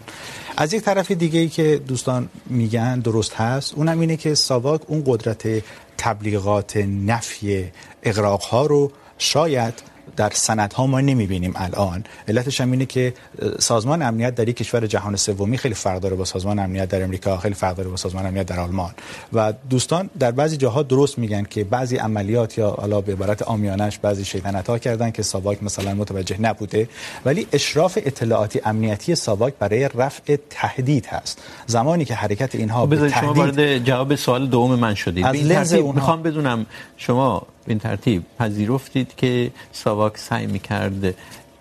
[0.56, 5.02] از یک طرف دیگه ای که دوستان میگن درست هست، اونم اینه که ساواک اون
[5.06, 5.62] قدرت
[5.98, 7.70] تبلیغات نفی
[8.02, 9.74] اقراق ها رو شاید
[10.16, 12.04] در سندها ما نمیبینیم الان.
[12.28, 13.14] علتش هم اینه که
[13.58, 17.36] سازمان امنیت در یک کشور جهان سومی خیلی فرق داره با سازمان امنیت در امریکا
[17.36, 18.90] خیلی فرق داره با سازمان امنیت در آلمان.
[19.32, 23.98] و دوستان در بعضی جاها درست میگن که بعضی عملیات یا حالا به عبارت عامیانش
[23.98, 26.88] بعضی شیطنت ها کردن که ساواک مثلا متوجه نبوده.
[27.24, 31.42] ولی اشراف اطلاعاتی امنیتی ساواک برای رفع تهدید هست.
[31.66, 35.26] زمانی که حرکت اینها به تهدید شما وارد جواب سوال دوم من شدید.
[35.26, 41.14] از لنز اونها میخوام بدونم شما به این ترتیب پذیرفتید که ساواک سعی میکرد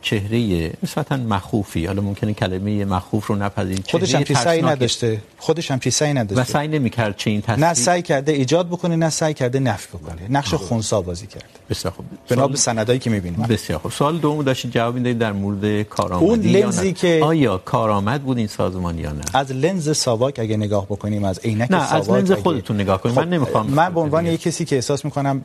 [0.03, 1.85] چهره نسبتا مخوفی.
[1.85, 5.21] حالا ممکنه کلمه مخوف رو نپذیرید خودش هم سعی نداشته.
[5.37, 6.41] خودش هم سعی نداشته.
[6.41, 9.87] و سعی نمیکرد چه این تصویر نه سعی کرده ایجاد بکنه نه سعی کرده نفی
[9.97, 10.21] بکنه.
[10.29, 11.45] نقش خنثی بازی کرده.
[11.69, 12.05] بسیار خوب.
[12.29, 13.41] بنا به سندایی که میبینیم.
[13.41, 13.91] بسیار خوب.
[13.91, 18.47] سوال دوم داشتید جواب میدید در مورد کارآمدی اون لنزی که آیا کارآمد بود این
[18.47, 22.31] سازمان یا نه؟ از لنز ساواک اگه نگاه بکنیم از عینک ساواک نه از لنز
[22.31, 25.41] خودتون نگاه کنیم من نمیخوام من به عنوان یک کسی که احساس میکنم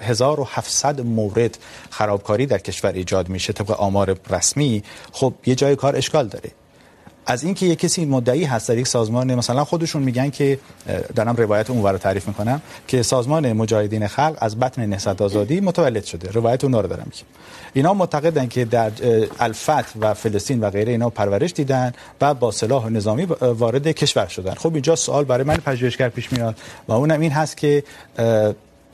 [0.00, 1.58] 1700 مورد
[1.90, 3.52] خرابکاری در کشور ایجاد میشه.
[3.52, 6.50] طبق آمار رسمی، خب یه جای کار اشکال داره.
[7.26, 10.58] از اینکه یه کسی مدعی هست، در یک سازمان مثلا خودشون میگن که
[11.14, 16.04] دارم روایت اون رو تعریف میکنم، که سازمان مجاهدین خلق از بطن نهضت آزادی متولد
[16.04, 16.30] شده.
[16.30, 17.26] روایت اون رو دارم میگم.
[17.72, 18.90] اینا معتقدن که در
[19.40, 24.54] الفت و فلسطین و غیره اینا پرورش دیدن و با سلاح نظامی وارد کشور شدن.
[24.54, 26.56] خب اینجا سوال برای من پژوهشگر پیش میاد
[26.88, 27.84] و اونم این هست که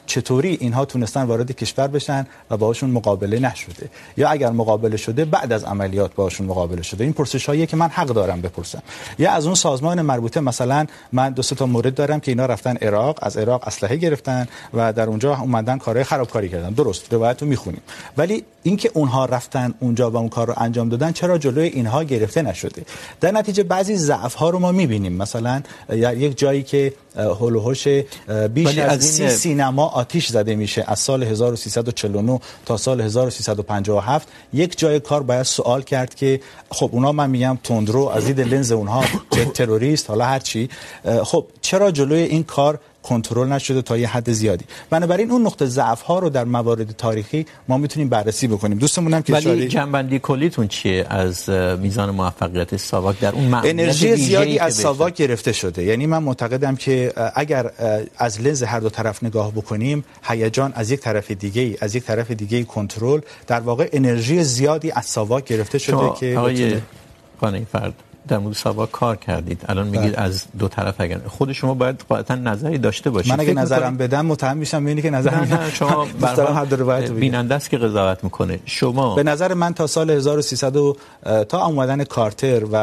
[0.08, 3.90] چطوری اینها تونستن وارد کشور بشن و باهاشون مقابله نشده.
[4.16, 7.04] یا اگر مقابله شده بعد از عملیات باهاشون مقابله شده.
[7.04, 8.82] این پرسش هایی که من حق دارم بپرسم.
[9.18, 13.18] یا از اون سازمان مربوطه مثلا من دو تا مورد دارم که اینا رفتن عراق
[13.22, 16.70] از عراق اسلحه گرفتن و در اونجا اومدن کارهای خرابکاری کردن.
[16.70, 17.82] درست روایت رو میخونیم.
[18.16, 22.42] ولی اینکه اونها رفتن اونجا و اون کار رو انجام دادن چرا جلوی اینها گرفته
[22.42, 22.82] نشده؟
[23.20, 25.12] در نتیجه بعضی ضعف ها رو ما میبینیم.
[25.12, 27.74] مثلا یک جایی که هول و
[28.48, 35.00] بیش از سی سینما آتیش زده میشه از سال 1349 تا سال 1357 یک جای
[35.00, 39.04] کار باید سوال کرد که خب اونا من میگم تندرو از دید لنز اونها
[39.54, 40.68] تروریست، حالا هر چی.
[41.24, 44.64] خب چرا جلوی این کار کنترل نشده تا یه حد زیادی.
[44.90, 48.78] بنابراین اون نقطه ضعف ها رو در موارد تاریخی ما میتونیم بررسی بکنیم.
[48.78, 49.68] دوستمون هم که ولی شاری...
[49.68, 51.48] جنبندی کلیتون چیه از
[51.84, 55.84] میزان موفقیت ساواک در اون انرژی زیادی از ساواک گرفته شده.
[55.84, 57.70] یعنی من معتقدم که اگر
[58.18, 62.04] از لنز هر دو طرف نگاه بکنیم هیجان از یک طرف دیگه ای از یک
[62.04, 66.76] طرف دیگه ای کنترل در واقع انرژی زیادی از ساواک گرفته شده که آقای
[67.40, 67.94] خانه فرد.
[68.28, 69.64] در مورد ساواک کار کردید.
[69.68, 73.32] الان میگید از دو طرف اگر خود شما باید قاعدتا نظری داشته باشید.
[73.32, 77.10] من اگه نظرم بدم متهم میشم ببینید که نظر نه نه شما برای حد روایت
[77.10, 78.60] بیننده است که قضاوت میکنه.
[78.66, 80.76] شما به نظر من تا سال 1300
[81.48, 82.76] تا اومدن کارتر و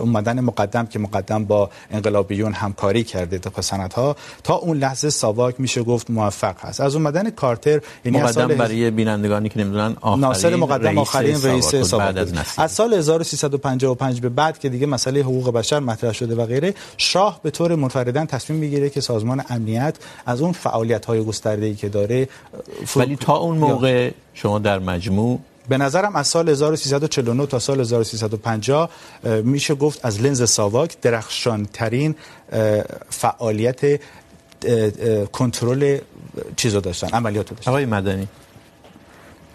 [0.00, 5.82] اومدن مقدم که مقدم با انقلابیون همکاری کرده تا سنت‌ها تا اون لحظه ساواک میشه
[5.82, 10.56] گفت موفق هست از اومدن کارتر یعنی مقدم سال برای بینندگانی که نمیدونن آخرین ناصر
[10.56, 15.80] مقدم آخرین رئیس ساواک از سال 1355 به بعد بعد که دیگه مسئله حقوق بشر
[15.80, 20.52] مطرح شده و غیره شاه به طور منفردن تصمیم میگیره که سازمان امنیت از اون
[20.52, 22.28] فعالیت های گسترده ای که داره
[22.96, 28.90] ولی تا اون موقع شما در مجموع به نظرم از سال 1349 تا سال 1350
[29.44, 32.14] میشه گفت از لنز ساواک درخشان ترین
[33.10, 34.00] فعالیت
[35.32, 35.98] کنترل
[36.56, 37.70] چیزو داشتن عملیاتو داشتن.
[37.70, 38.28] آقای مدنی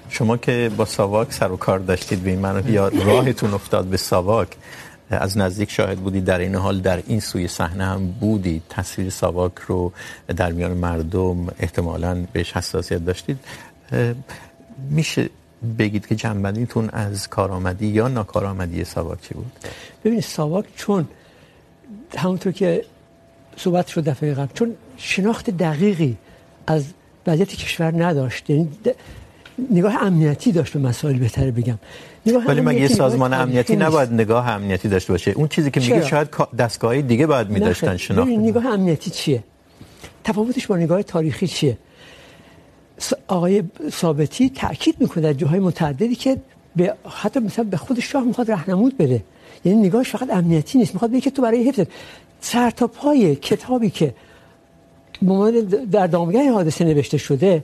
[0.10, 3.98] شما که با ساواک سر و کار داشتید به این معنی یا راهتون افتاد به
[3.98, 4.48] ساواک
[5.10, 9.56] از نزدیک شاهد بودید در این حال در این سوی صحنه هم بودید تصویر ساواک
[9.68, 9.92] رو
[10.38, 13.40] در میان مردم احتمالاً بهش حساسیت داشتید.
[14.90, 15.30] میشه
[15.80, 19.52] بگید که جنبندیتون از کارآمدی یا ناکارآمدی ساواک چی بود؟
[20.04, 21.08] ببینید، ساواک چون
[22.18, 22.86] همونطور که
[23.58, 26.18] صحبت شد دفعه قبل، چون شناخت دقیقی
[26.68, 26.86] از
[27.28, 28.50] وضعیت کشور نداشت.
[28.50, 28.70] یعنی
[29.72, 31.80] نگاه امنیتی داشت به مسائل بهتر بگم.
[32.26, 36.28] ولی مگه یه سازمان امنیتی نباید نگاه امنیتی داشته باشه؟ اون چیزی که میگه شاید
[36.58, 39.44] دستگاهی دیگه باید می‌داشتن شناخت نگاه امنیتی چیه؟
[40.24, 41.78] تفاوتش با نگاه تاریخی چیه؟
[43.28, 46.38] آقای ثابتی تاکید میکنه در جاهای متعددی که
[46.76, 49.24] به حتی مثلا به خود شاه میخواد راهنمود بده.
[49.66, 51.86] یعنی نگاهش فقط امنیتی نیست میخواد بگه که تو برای حفظ
[52.42, 54.14] سر تا پای کتابی که
[55.22, 55.62] به
[55.92, 57.64] در دامگاه حادثه نوشته شده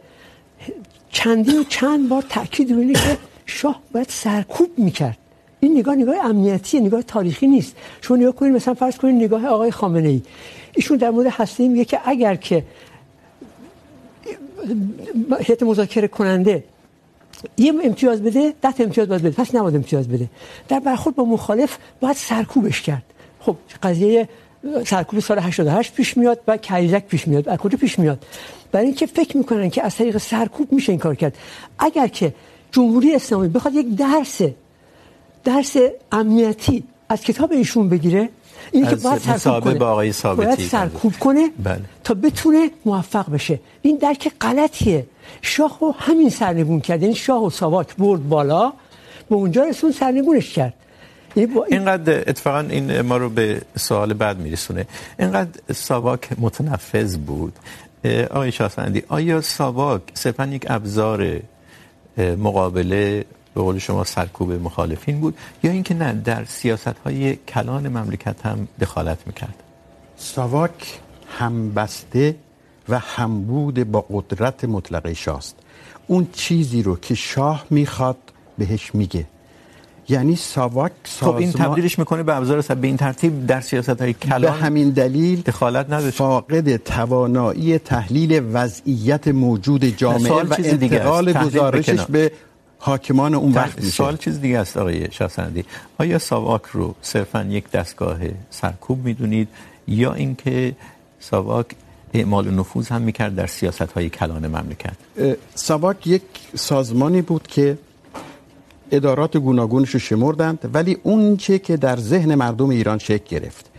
[1.11, 5.17] چندین و چند بار تاکید روی اینه که شاه باید سرکوب میکرد.
[5.59, 7.75] این نگاه نگاه امنیتی، نگاه تاریخی نیست.
[8.01, 10.21] شما نگاه کنید، مثلا فرض کنید نگاه آقای خامنه ای
[10.73, 12.63] ایشون در مورد هسته میگه که اگر که
[15.39, 16.63] هیئت مذاکره کننده
[17.57, 19.43] یه امتیاز بده، ده امتیاز باید بده.
[19.43, 20.29] پس نباید امتیاز بده.
[20.67, 23.03] در برخورد با مخالف باید سرکوبش کرد.
[23.39, 24.29] خب، قضیه
[24.85, 27.49] سرکوب سال 88 پیش میاد و کایزک پیش میاد.
[27.49, 28.25] از کجا پیش میاد؟
[28.71, 31.37] برای اینکه فکر میکنن که از طریق سرکوب میشه این کار کرد.
[31.79, 32.33] اگر که
[32.71, 34.41] جمهوری اسلامی بخواد یک درس
[35.43, 35.75] درس
[36.11, 38.29] امنیتی از کتاب ایشون بگیره
[38.71, 39.73] اینه که باید سرکوب کنه.
[39.73, 41.81] با آقای ثابتی باید سرکوب کنه بله.
[42.03, 43.59] تا بتونه موفق بشه.
[43.81, 45.05] این درک غلطیه.
[45.41, 47.01] شاه رو همین سرنگون کرد.
[47.01, 48.73] یعنی شاه و ساواک برد بالا.
[49.29, 50.73] به اونجا رسون سرنگونش کرد.
[51.67, 54.85] اینقدر اتفاقا این ما رو به سوال بعد میرسونه.
[55.19, 57.53] اینقدر ساواک متنفذ بود.
[58.31, 61.39] آقای شاسندی آیا ساواک صرفا یک ابزار
[62.17, 68.45] مقابله به قول شما سرکوب مخالفین بود یا اینکه نه، در سیاست های کلان مملکت
[68.45, 69.63] هم دخالت میکرد.
[70.17, 70.99] ساواک
[71.37, 72.35] همبسته
[72.89, 75.55] و همبود با قدرت مطلقه شاست.
[76.07, 78.17] اون چیزی رو که شاه میخواد
[78.57, 79.25] بهش میگه.
[80.09, 84.41] یعنی ساواک خب این تبدیلش میکنه به ابزار به این ترتیب در سیاست های کلان
[84.41, 86.17] به همین دلیل دخالت نداشت.
[86.17, 92.31] فاقد توانایی تحلیل وضعیت موجود جامعه و انتقال گزارشش به
[92.77, 93.89] حاکمان اون وقت میشه.
[93.89, 95.65] سوال چیز دیگه است آقای شاسندی
[95.97, 98.17] آیا ساواک رو صرفا یک دستگاه
[98.49, 99.47] سرکوب میدونید؟
[99.87, 100.75] یا اینکه
[101.19, 101.65] ساواک
[102.13, 104.93] اعمال نفوذ هم میکرد در سیاست های کلان مملکت؟
[105.55, 106.21] ساواک یک
[106.55, 107.77] سازمانی بود که
[108.91, 113.71] ادارات گوناگونش رو شمردند ولی اون چی که در ذهن مردم ایران شکل گرفت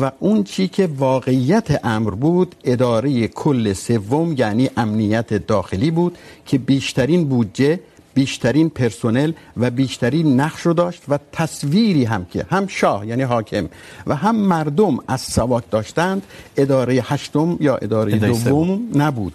[0.00, 6.58] و اون چی که واقعیت امر بود، اداره کل سوم یعنی امنیت داخلی بود، که
[6.58, 7.80] بیشترین بودجه
[8.14, 13.68] بیشترین پرسنل و بیشترین نقش رو داشت و تصویری هم که هم شاه یعنی حاکم
[14.06, 16.22] و هم مردم از ساواک داشتند
[16.56, 19.32] اداره هشتم یا اداره دوم نبود.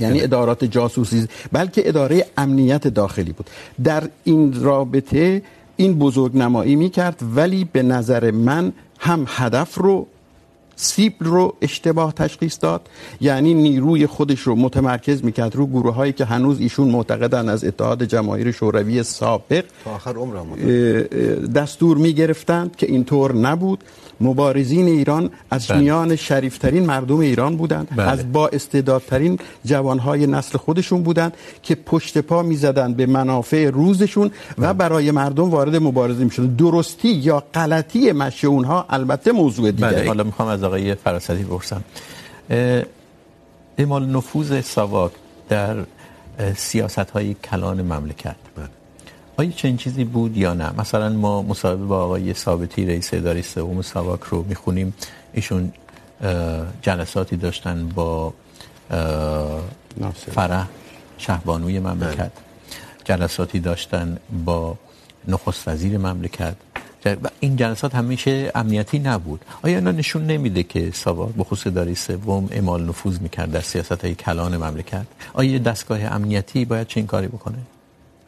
[0.00, 3.50] یعنی ادارات جاسوسی بلکه اداره امنیت داخلی بود.
[3.84, 5.42] در این رابطه
[5.76, 10.06] این بزرگ نمایی می کرد ولی به نظر من هم هدف رو
[10.82, 12.88] سیبل رو اشتباه تشخیص داد
[13.20, 18.04] یعنی نیروی خودش رو متمرکز میکرد رو گروه هایی که هنوز ایشون معتقدن از اتحاد
[18.04, 20.36] جماهیر شوروی سابق تا آخر عمر
[21.54, 23.84] دستور میگرفتند که اینطور نبود.
[24.22, 25.78] مبارزین ایران از بله.
[25.78, 28.08] میان شریفترین مردم ایران بودند بله.
[28.08, 31.32] از با استعدادترین جوانهای نسل خودشون بودند
[31.62, 34.30] که پشت پا میزدند به منافع روزشون.
[34.58, 40.06] و برای مردم وارد مبارزه میشدند درستی یا غلطی مشی اونها البته موضوع دیگه بله.
[40.06, 41.82] حالا میخوام از آقای فراستی بپرسم
[43.78, 45.12] اعمال نفوذ ساواک
[45.48, 45.76] در
[46.56, 48.81] سیاست های کلان مملکت بله.
[49.36, 53.82] آیا چنین چیزی بود یا نه؟ مثلا ما مصاحبه با آقای ثابتی رئیس اداره سوم
[53.82, 54.94] ساواک رو میخونیم.
[55.32, 55.72] ایشون
[56.82, 58.32] جلساتی داشتن با
[60.12, 60.68] فرح
[61.18, 62.32] شهبانوی مملکت.
[63.04, 64.76] جلساتی داشتن با
[65.28, 66.56] نخست وزیر مملکت.
[67.06, 69.44] و این جلسات همیشه امنیتی نبود.
[69.62, 74.04] آیا اینا نشون نمیده که ساواک به خصوص اداره سوم اعمال نفوذ میکرد در سیاست
[74.04, 77.58] های کلان مملکت؟ آیا دستگاه امنیتی باید چه این کاری بکنه؟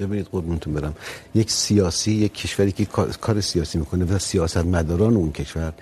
[0.01, 0.95] ببینید قربونتون برم.
[1.35, 2.85] یک سیاسی، یک کشوری که
[3.21, 5.73] کار سیاسی میکنه و سیاست مداران اون کشور،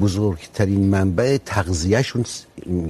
[0.00, 2.24] بزرگترین منبع تغذیهشون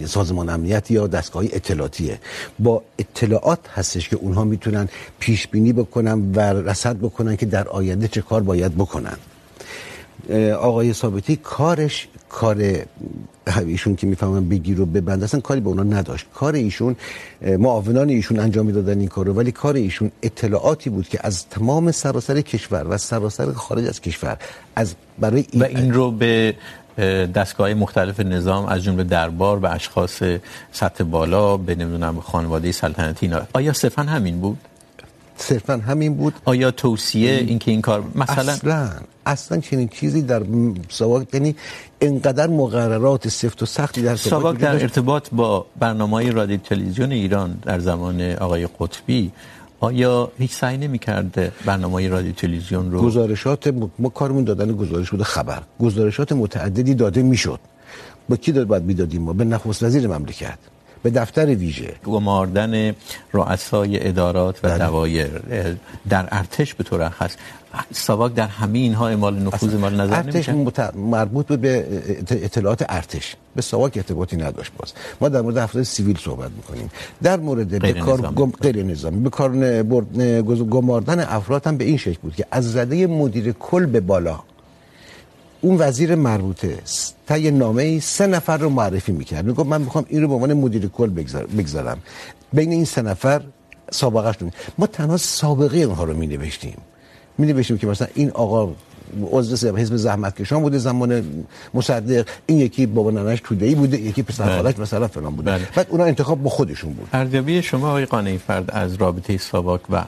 [0.07, 2.21] سازمان امنیت یا دستگاه اطلاعاتیه.
[2.59, 8.09] با اطلاعات هستش که اونها میتونن پیش بینی بکنن و رصد بکنن که در آینده
[8.09, 9.17] چه کار باید بکنن.
[10.59, 12.87] آقای ثابتی، کارش کار
[13.67, 16.27] ایشون که میفهمن بگیر و ببند اصلا کاری به اونا نداشت.
[16.35, 16.97] کار ایشون
[17.59, 22.41] معاونان ایشون انجام میدادن این کارو ولی کار ایشون اطلاعاتی بود که از تمام سراسر
[22.41, 24.37] کشور و سراسر خارج از کشور
[24.77, 26.55] از برای این و این رو به
[27.35, 30.23] دستگاه مختلف نظام از جمله دربار به اشخاص
[30.73, 33.43] سطح بالا به نمیدونم خانواده سلطنتی اینا.
[33.53, 34.59] آیا صرفا همین بود؟
[35.43, 36.35] صرفا همین بود.
[36.45, 38.91] آیا توصیه اینکه این کار مثلا اصلا
[39.27, 40.43] اصلا چنین چیزی در
[40.89, 41.57] ساواک یعنی
[42.01, 47.79] انقدر مقررات سفت و سختی در ساواک در ارتباط با برنامه‌های رادیو تلویزیون ایران در
[47.79, 49.31] زمان آقای قطبی
[49.81, 55.63] آیا هیچ سعی نمی‌کرد برنامه‌های رادیو تلویزیون رو گزارشات ما کارمون دادن گزارش بود خبر.
[55.81, 57.61] گزارشات متعددی داده میشد.
[58.29, 60.59] با کی داد باید میدادیم؟ ما به نخست وزیر مملکت.
[61.03, 61.95] به دفتر ویژه.
[62.05, 62.95] گماردن
[63.33, 64.79] رؤسای ادارات و.
[64.79, 65.31] دوایر
[66.09, 67.37] در ارتش به طور خاص.
[67.93, 70.97] ساواک در همه اینها اعمال نفوذ مال نظر ارتش مت...
[70.97, 71.87] مربوط بود به
[72.31, 73.37] اطلاعات ارتش.
[73.57, 74.93] به ساواک ارتباطی نداشت باز.
[75.21, 76.91] ما در مورد افراد سیویل صحبت میکنیم.
[77.23, 78.21] در مورد به کار.
[78.21, 78.51] گم...
[78.51, 79.21] غیر نظامی.
[79.21, 80.19] به کار برد...
[80.71, 84.41] گماردن افراد هم به این شکل بود که از رده مدیر کل به بالا
[85.61, 89.45] اون وزیر مربوطه س- طی نامه ای سه نفر رو معرفی میکرد.
[89.45, 91.99] میگفت من میخوام این رو به عنوان مدیر کل بگذار- بگذارم.
[92.53, 93.43] بین این سه نفر
[93.91, 96.77] سابقهشون ما تنها سابقه اونها رو مینوشتیم.
[97.39, 98.73] مینوشتیم که مثلا این آقا
[99.33, 101.25] عضو حزب زحمتکشان بوده زمان
[101.75, 102.27] مصدق.
[102.47, 104.57] این یکی بابا ننش توده‌ای بوده یکی پسر.
[104.57, 105.51] خالش مثلا فلان بوده.
[105.51, 105.69] بله.
[105.77, 107.09] بعد اونا انتخاب با خودشون بود.
[107.13, 110.05] ارزیابی شما آقای قانعی فرد از رابطه ساواک و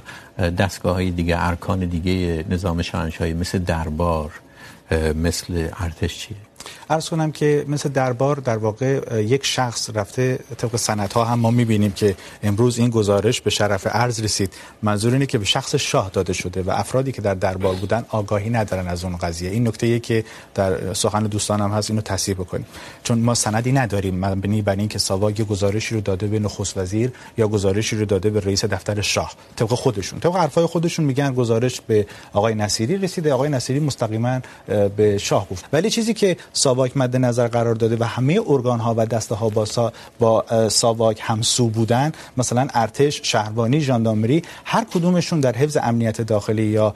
[0.50, 4.30] دستگاه های دیگه ارکان دیگه نظام شاهنشاهی مثل دربار
[5.14, 6.36] مثل ارتش چیه
[6.90, 11.24] عرض کنم که مثل دربار، در واقع یک شخص رفته طبق سندها.
[11.24, 14.54] هم ما میبینیم که امروز این گزارش به شرف عرض رسید.
[14.82, 18.50] منظور اینه که به شخص شاه داده شده و افرادی که در دربار بودن آگاهی
[18.50, 19.50] ندارن از اون قضیه.
[19.50, 22.66] این نکته که در سخن دوستانم هست اینو تصحیح بکنیم.
[23.02, 24.24] چون ما سندی نداریم.
[24.24, 28.30] مبنی بر اینکه ساواک یه گزارشی رو داده به نخست وزیر یا گزارشی رو داده
[28.30, 29.32] به رئیس دفتر شاه.
[29.56, 30.20] طبق خودشون.
[30.20, 33.32] طبق حرفای خودشون میگن گزارش به آقای نصیری رسیده.
[33.32, 34.40] آقای نصیری مستقیما
[34.96, 35.64] به شاه گفت.
[35.72, 39.48] ولی چیزی که ساواک مد نظر قرار داده و همه ارگان ها و دسته ها
[39.48, 42.12] با, سا با ساواک همسو بودن.
[42.36, 46.94] مثلا ارتش شهربانی ژاندارمری هر کدومشون در حفظ امنیت داخلی یا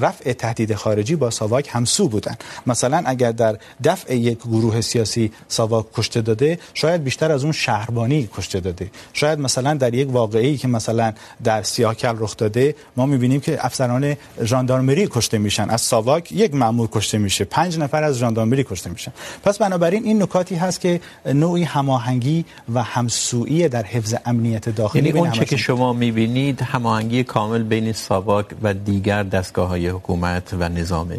[0.00, 2.36] رفع تهدید خارجی با ساواک همسو بودن.
[2.66, 8.28] مثلا اگر در دفع یک گروه سیاسی ساواک کشته داده شاید بیشتر از اون شهربانی
[8.36, 8.90] کشته داده.
[9.12, 11.12] شاید مثلا در یک واقعی که مثلا
[11.44, 15.70] در سیاهکل رخ داده ما میبینیم که افسران ژاندارمری کشته میشن.
[15.70, 17.44] از ساواک یک مأمور کشته میشه.
[17.44, 19.12] پنج نفر از ژاندارمری کشته میشن
[19.42, 25.18] پس بنابراین این نکاتی هست که نوعی هماهنگی و همسویی در حفظ امنیت داخلی یعنی
[25.18, 25.56] اون چه که.
[25.56, 31.18] شما میبینید هماهنگی کامل بین ساواک و دیگر دستگاه های حکومت و نظامه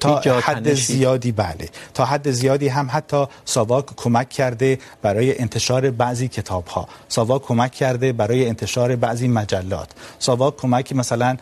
[0.00, 1.68] تا حد؟ زیادی بله.
[1.94, 7.72] تا حد زیادی هم حتی ساواک کمک کرده برای انتشار بعضی کتاب ها ساواک کمک
[7.72, 9.88] کرده برای انتشار بعضی مجلات.
[10.18, 11.36] ساواک کمک مثلا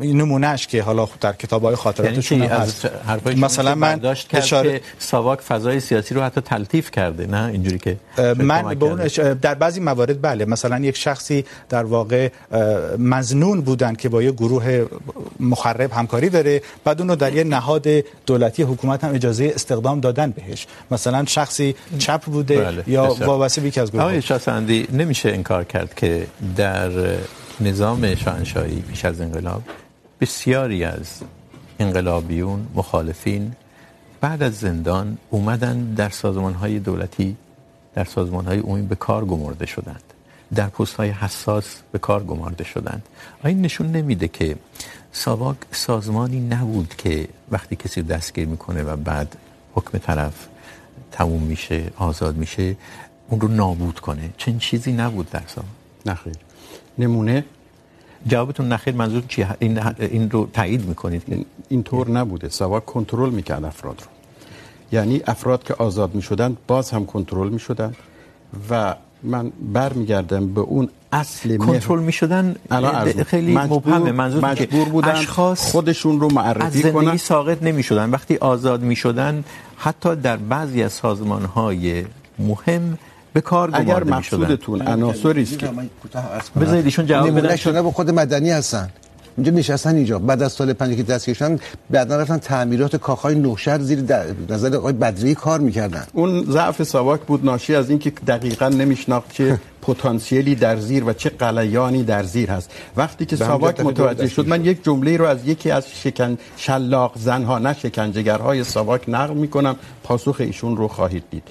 [0.00, 3.26] نمونهش که حالا در کتاب های یعنی خاطراتشون از هست.
[3.26, 7.96] مثلا من برداشت اشاره که ساواک فضای سیاسی رو حتی تلطیف کرده نه؟ اینجوری که
[8.36, 10.44] من به اون در بعضی موارد بله.
[10.44, 12.28] مثلا یک شخصی در واقع
[12.98, 14.86] مزنون بودن که با یک گروه
[15.40, 17.86] مخرب همکاری داره بعد اونو در یه نهاد
[18.26, 20.66] دولتی حکومت هم اجازه استخدام دادن بهش.
[20.90, 23.14] مثلا شخصی چپ بوده بله، یا.
[23.14, 26.90] وابسته به یکی از آقای گروه شاسندی نمیشه انکار کرد که در
[27.60, 29.62] نظام شاهنشاهی پیش از انقلاب
[30.20, 31.22] بسیاری از
[31.78, 33.52] انقلابیون مخالفین
[34.20, 37.36] بعد از زندان اومدن در سازمانهای دولتی
[37.94, 40.02] در سازمانهای عمومی به کار گمارده شدند.
[40.54, 43.02] در پست‌های حساس به کار گمارده شدند.
[43.44, 44.56] آیا این نشون نمیده که
[45.12, 49.36] ساواک سازمانی نبود که وقتی کسی رو دستگیر میکنه و بعد
[49.74, 50.46] حکم طرف
[51.12, 52.76] تموم میشه آزاد میشه
[53.28, 54.30] اون رو نابود کنه.
[54.36, 55.70] چنین چیزی نبود در ساواک.
[56.06, 56.34] نخیر
[56.98, 57.44] نمونه؟
[58.26, 62.48] جوابتون نخیر منظور چیه این این رو تایید میکنید که اینطور نبوده.
[62.48, 64.06] ساواک کنترل میکرد افراد رو.
[64.92, 67.94] یعنی افراد که آزاد میشدن باز هم کنترل میشدن
[68.70, 68.94] و
[69.24, 73.22] من برمیگردم به اون اصل کنترل میشدن می‌کنم.
[73.22, 77.16] خیلی مجبور- مبهمه منظور مجبور بودن اشخاص خودشون رو از معرفی زندگی کنن.
[77.16, 78.10] ساقط نمیشدن.
[78.10, 79.44] وقتی آزاد میشدن
[79.76, 82.04] حتی در بعضی از سازمان های
[82.38, 82.98] مهم
[83.32, 84.38] به کار اگر گمارده میشدن.
[84.38, 85.70] مقصودتون عناصری است که
[86.60, 87.36] بذارید ایشون جواب بدن.
[87.38, 88.88] نمونه شده با خود مدنی هستن.
[89.36, 90.18] اینجا نشستن اینجا.
[90.18, 91.58] بعد از سال 5 که دست کشیدن
[91.90, 96.04] بعدا رفتن تعمیرات کاخهای نوشهر زیر د- نظر آقای بدری کار میکردن.
[96.12, 101.28] اون ضعف ساواک بود ناشی از اینکه دقیقا نمیشناخت چه پتانسیلی در زیر و چه
[101.28, 102.70] قلیانی در زیر هست.
[102.96, 107.58] وقتی که ساواک متوجه شد من یک جمله رو از یکی از شکن شلاق زنها
[107.58, 111.42] نه شکنجهگرهای ساواک نقل میکنم پاسخ ایشون رو خواهید دید.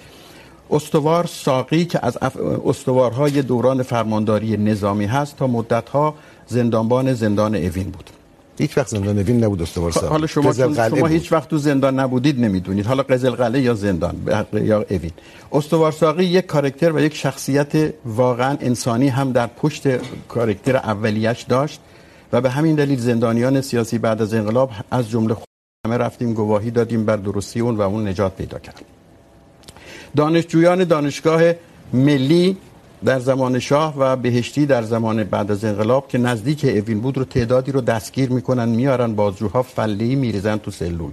[0.71, 2.37] استوار ساقی که از اف...
[2.65, 6.15] استوارهای دوران فرمانداری نظامی هست تا مدتها
[6.47, 8.09] زندانبان زندان اوین بود.
[8.57, 11.11] هیچ وقت زندان نوین نبود استوار صاحب حالا شما شما بود.
[11.11, 12.85] هیچ وقت تو زندان نبودید نمیدونید.
[12.85, 14.15] حالا قزل قلعه یا زندان
[14.53, 15.11] یا اوین.
[15.51, 19.87] استوار ساقی یک کاراکتر و یک شخصیت واقعا انسانی هم در پشت
[20.27, 21.81] کاراکتر اولیش داشت
[22.33, 25.35] و به همین دلیل زندانیان سیاسی بعد از انقلاب از جمله
[25.87, 28.90] همه رفتیم گواهی دادیم بر درستی اون و اون نجات پیدا کرد.
[30.15, 31.41] دانشجویان دانشگاه
[31.93, 32.57] ملی
[33.05, 37.23] در زمان شاه و بهشتی در زمان بعد از انقلاب که نزدیک اوین بود رو
[37.23, 41.11] تعدادی رو دستگیر میکنن، میارن بازجوها، فلهی میریزن تو سلول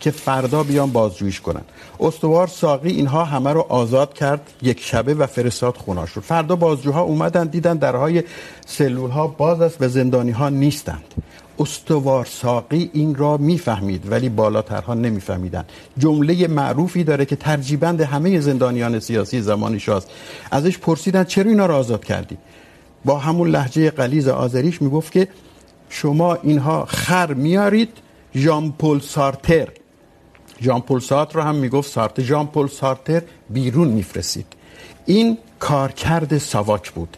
[0.00, 1.62] که فردا بیان بازجویش کنن.
[2.00, 6.22] استوار ساقی اینها همه رو آزاد کرد یک شبه و فرستاد خونه‌شون.
[6.22, 8.22] فردا بازجوها اومدن، دیدن درهای
[8.66, 11.14] سلول ها باز است و زندانی ها نیستند.
[11.58, 15.64] استوار ساقی این را میفهمید، ولی بالاترها نمیفهمیدن.
[15.98, 20.10] جمله معروفی داره که ترجیبند همه زندانیان سیاسی زمان شاست
[20.50, 22.38] ازش پرسیدن چرا اینا را آزاد کردی؟
[23.04, 25.28] با همون لهجه غلیظ آذریش میگفت که
[25.88, 27.88] شما اینها خر میارید
[28.34, 29.68] ژان پل سارتر.
[30.62, 34.46] ژان پل سارتر رو هم میگفت سارتر ژان پل سارتر بیرون میفرستید.
[35.06, 37.16] این کارکرد ساواک بود.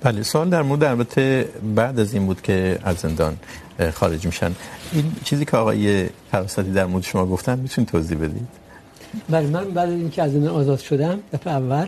[0.00, 3.36] بله سوال در مورد البته بعد از این بود که از زندان
[3.94, 4.52] خارج میشن.
[4.92, 8.48] این چیزی که آقای فراستی در مورد شما گفتن میتونید توضیح بدید؟
[9.28, 11.86] بله من بعد از اینکه از زندان آزاد شدم دفعه اول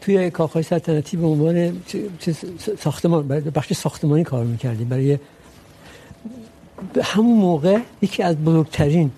[0.00, 1.82] توی کاخهای سلطنتی به عنوان
[2.78, 4.88] ساختمان برای بخش ساختمانی کار میکردیم.
[4.88, 5.18] برای
[7.02, 9.10] همون موقع یکی از بزرگترین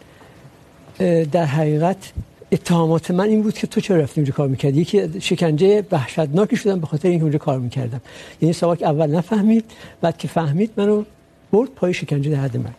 [1.32, 2.12] در حقیقت
[2.52, 6.80] اتهامات من این بود که تو چرا رفتی اونجا کار میکردی؟ یکی شکنجه وحشتناکی شدم
[6.80, 8.00] به خاطر اینکه اونجا کار میکردم.
[8.40, 9.64] یعنی ساواک اول نفهمید،
[10.00, 11.04] بعد که فهمید منو
[11.52, 12.74] برد پای شکنجه در حد مرگ.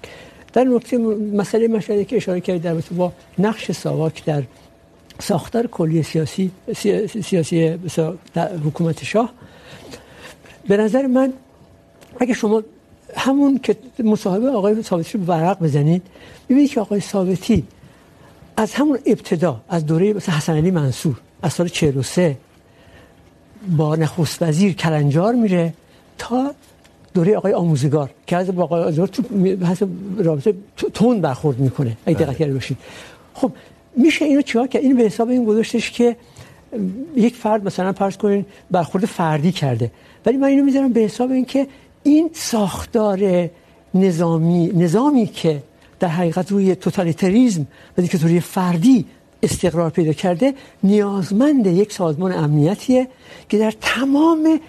[0.54, 0.98] در نکته
[1.34, 4.44] مسئله مشهدی که اشاره کردید در با نقش ساواک در
[5.20, 6.52] ساختار کلی سیاسی
[7.24, 7.78] سیاسی
[8.34, 9.34] در حکومت شاه،
[10.68, 11.34] به نظر من
[12.20, 12.64] اگه شما
[13.16, 16.02] همون که مصاحبه آقای ثابتی رو ورق بزنید
[16.50, 17.64] ببینید که آقای ثابتی
[18.58, 22.38] از همون ابتدا از دوره مثل حسن علی منصور از سال 43
[23.78, 25.74] با نخست وزیر کلنجار میره
[26.18, 26.54] تا
[27.14, 29.24] دوره آقای آموزگار که از با آقای آموزگار تو
[30.18, 30.54] رابطه
[30.94, 32.78] تون برخورد میکنه اگه دقت کرده باشید.
[33.34, 33.52] خب
[33.98, 36.16] میشه اینو چیکار کرد؟ اینو به حساب این گذاشتش که
[37.16, 39.92] یک فرد مثلا فرض کنین برخورد فردی کرده.
[40.26, 41.68] ولی من اینو میذارم به حساب این که
[42.04, 43.50] این ساختار
[43.94, 45.64] نظامی نظامی که
[46.04, 49.06] در حقیقت روی توتالیتریزم و دیکتاتوری فردی
[49.44, 53.08] استقرار پیدا کرده، نیازمند یک سازمان امنیتیه
[53.50, 54.60] که در تمام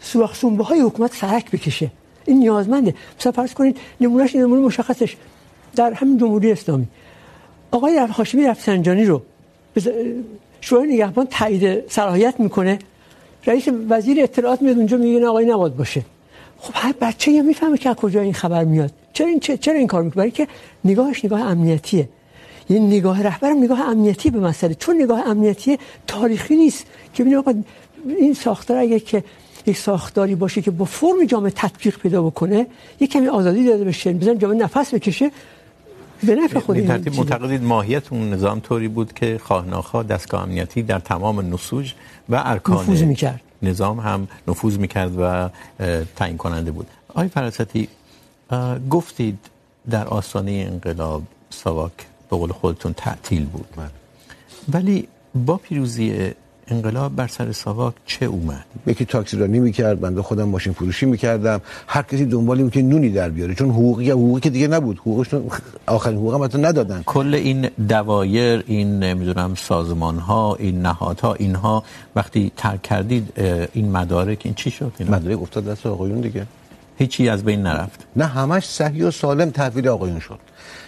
[0.00, 1.90] سوراخ های حکومت سرک بکشه.
[2.26, 2.94] این نیازمنده.
[3.20, 5.16] مثلا فرض کنید نمونهش نمونه مشخصش
[5.76, 6.86] در همین جمهوری اسلامی.
[7.70, 9.22] آقای هاشمی رفسنجانی رو
[10.60, 12.78] شورای نگهبان تایید صلاحیت میکنه.
[13.46, 16.02] رئیس وزیر اطلاعات میاد اونجا میگه آقای نباید باشه.
[16.58, 18.92] خب هر بچه یا میفهمه که از کجا این خبر میاد.
[19.12, 20.48] چرا این چرا این کار میکنه برای که
[20.84, 22.08] نگاهش نگاه امنیتیه.
[22.70, 24.74] یعنی نگاه رهبرم نگاه امنیتی به مسئله.
[24.74, 27.54] چون نگاه امنیتی تاریخی نیست که ببینید آقا
[28.18, 29.24] این ساختار اگه که
[29.66, 32.66] یک ساختاری باشه که با فرم جامعه تطبیق پیدا بکنه
[33.00, 35.30] یک کمی آزادی داده بشه بزن جامعه نفس بکشه
[36.22, 40.42] به نفع خود این ترتیب معتقدید ماهیت اون نظام طوری بود که خواه ناخواه دستگاه
[40.42, 41.92] امنیتی در تمام نسوج
[42.28, 43.40] و ارکان نفوذ میکرد.
[43.62, 45.48] نظام هم نفوذ میکرد و
[46.16, 46.86] تعیین کننده بود.
[47.08, 47.88] آقای فراستی
[48.90, 49.38] گفتید
[49.90, 51.92] در آستانه انقلاب ساواک
[52.30, 53.66] به قول خودتون تعطیل بود.
[54.72, 56.32] ولی با پیروزی
[56.70, 61.60] انقلاب بر سر ساواک چه اومد؟ یکی تاکسی رانی میکرد بنده خودم ماشین فروشی میکردم
[61.86, 64.98] هر کسی دنبال این که نونی در بیاره چون حقوقی حقوقی که دیگه نبود.
[64.98, 65.50] حقوقشون
[65.86, 67.02] آخرین حقوق هم حتی ندادن.
[67.06, 71.84] کل این دوایر این نمیدونم سازمان ها این نهادها اینها
[72.16, 73.32] وقتی ترک کردید
[73.72, 76.46] این مدارک این چی شد اینا؟ مدارک افتاد دست آقایون دیگه.
[76.98, 78.06] هیچی از بین نرفت.
[78.16, 80.38] نه همش صحیح و سالم تحویل آقایون شد.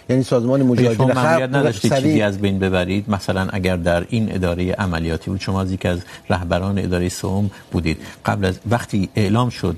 [0.09, 3.09] یعنی سازمان مجاهدین خلق نداشتید چیزی از بین ببرید.
[3.09, 5.99] مثلا اگر در این اداره عملیاتی بود شما از یک از
[6.29, 7.97] رهبران اداره سوم بودید.
[8.25, 9.75] قبل از وقتی اعلام شد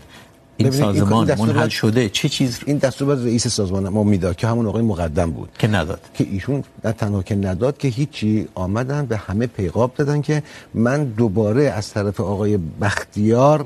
[0.58, 4.82] این سازمان منحل شده چه چیز این دستور رئیس سازمان ما میداد که همون آقای
[4.82, 5.50] مقدم بود.
[5.60, 6.02] که نداد.
[6.14, 11.04] که ایشون نه تنها که نداد که هیچی آمدن به همه پیغام دادن که من
[11.04, 13.66] دوباره از طرف آقای بختیار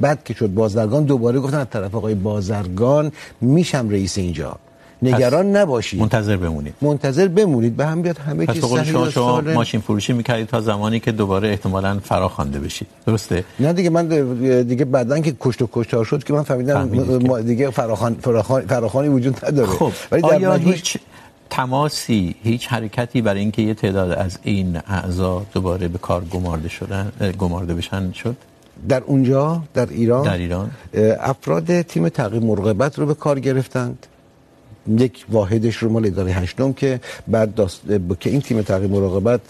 [0.00, 4.56] بعد که شد بازرگان دوباره گفتن از طرف آقای بازرگان میشم رئیس اینجا.
[5.02, 6.00] نگران نباشید.
[6.00, 6.74] منتظر بمونید.
[6.80, 7.76] منتظر بمونید.
[7.76, 11.48] به هم بیاد همه چیز صحیح شما شما ماشین فروشی میکردید تا زمانی که دوباره
[11.48, 12.88] احتمالاً فرا خوانده بشید.
[13.06, 14.08] درسته؟ نه دیگه من
[14.62, 16.88] دیگه بعدن که کشت و کشتار شد که من فهمیدم
[17.42, 18.14] دیگه فراخوان
[18.68, 19.68] فراخوانی وجود نداره.
[19.68, 20.96] خب ولی در آیا هیچ
[21.50, 27.12] تماسی هیچ حرکتی برای اینکه یه تعداد از این اعضا دوباره به کار گمارده شدن
[27.38, 28.36] گمارده بشن شد؟
[28.88, 30.70] در اونجا در ایران در ایران.
[31.20, 34.06] افراد تیم تعقیب مراقبت رو به کار گرفتند.
[34.98, 37.80] یک واحدش رو مال اداره هشتم که بعد داست...
[38.20, 39.40] که این تیم تعقیب مراقبت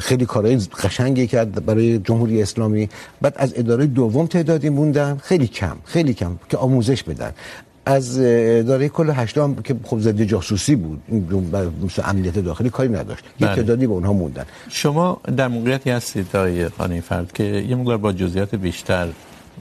[0.00, 2.88] خیلی کارهای قشنگی کرد برای جمهوری اسلامی.
[3.20, 7.32] بعد از اداره دوم تعدادی موندن خیلی کم خیلی کم که آموزش بدن.
[7.88, 11.00] از اداره کل هشتم که خب ضد جاسوسی بود.
[11.08, 11.50] این
[11.84, 13.24] مثل امنیت داخلی کاری نداشت.
[13.40, 14.44] یک تعدادی به اونها موندن.
[14.68, 19.08] شما در موقعیتی هستید آقای خانه فرد که یه مقدار با جزئیات بیشتر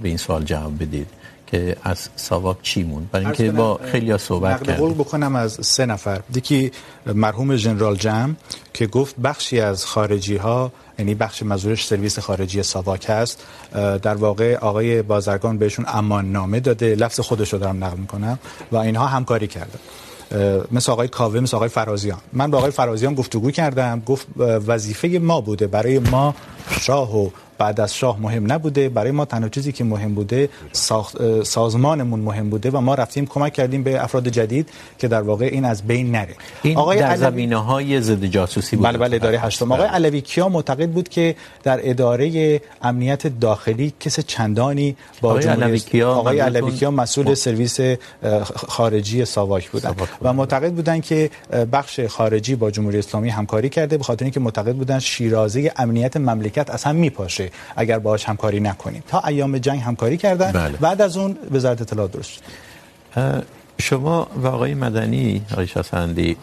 [0.02, 1.08] به این سوال جواب بدید
[1.48, 4.86] که از ساواک چی مون برای اینکه با خیلی صحبت کردیم.
[4.86, 6.22] نقل بکنم از سه نفر.
[6.36, 6.72] یکی
[7.06, 8.36] مرحوم ژنرال جم
[8.74, 13.44] که گفت بخشی از خارجی ها یعنی بخش مزورش سرویس خارجی ساواک هست.
[14.02, 16.96] در واقع آقای بازرگان بهشون امان نامه داده.
[16.96, 18.40] لفظ خودش رو دارم نقل میکنم
[18.72, 19.80] و اینها همکاری کرده
[20.72, 22.20] مثل آقای کاوه، مثل آقای فرازیان.
[22.34, 24.02] من با آقای فرازیان گفتگو کردم.
[24.06, 25.68] گفت وظیفه ما بوده.
[25.68, 26.36] برای ما
[26.80, 28.90] شاه و بعد از شاه مهم نبوده.
[28.90, 30.50] برای ما تنها چیزی که مهم بوده
[31.44, 35.66] سازمانمون مهم بوده و ما رفتیم کمک کردیم به افراد جدید که در واقع این
[35.66, 36.36] از بین نره.
[36.64, 39.72] این آقای در زمینه های ضد جاسوسی بوده بله بله اداره هشتم.
[39.72, 45.80] آقای علوی کیا معتقد بود که در اداره امنیت داخلی کس چندانی با آقای علوی
[45.80, 47.80] کیا آقای علوی کیا مسئول سرویس
[48.56, 51.30] خارجی ساواک بودن و معتقد بودن که
[51.72, 56.70] بخش خارجی با جمهوری اسلامی همکاری کرده به خاطر اینکه معتقد بودن شیرازه امنیت مملکت
[56.70, 57.47] از هم میپاشه.
[57.76, 59.04] اگر باهاش همکاری نکنیم.
[59.08, 60.78] تا ایام جنگ همکاری کردن بله.
[60.78, 62.44] بعد از اون وزارت اطلاعات درست
[63.82, 66.38] شما و آقای مدنی آقای شاسندی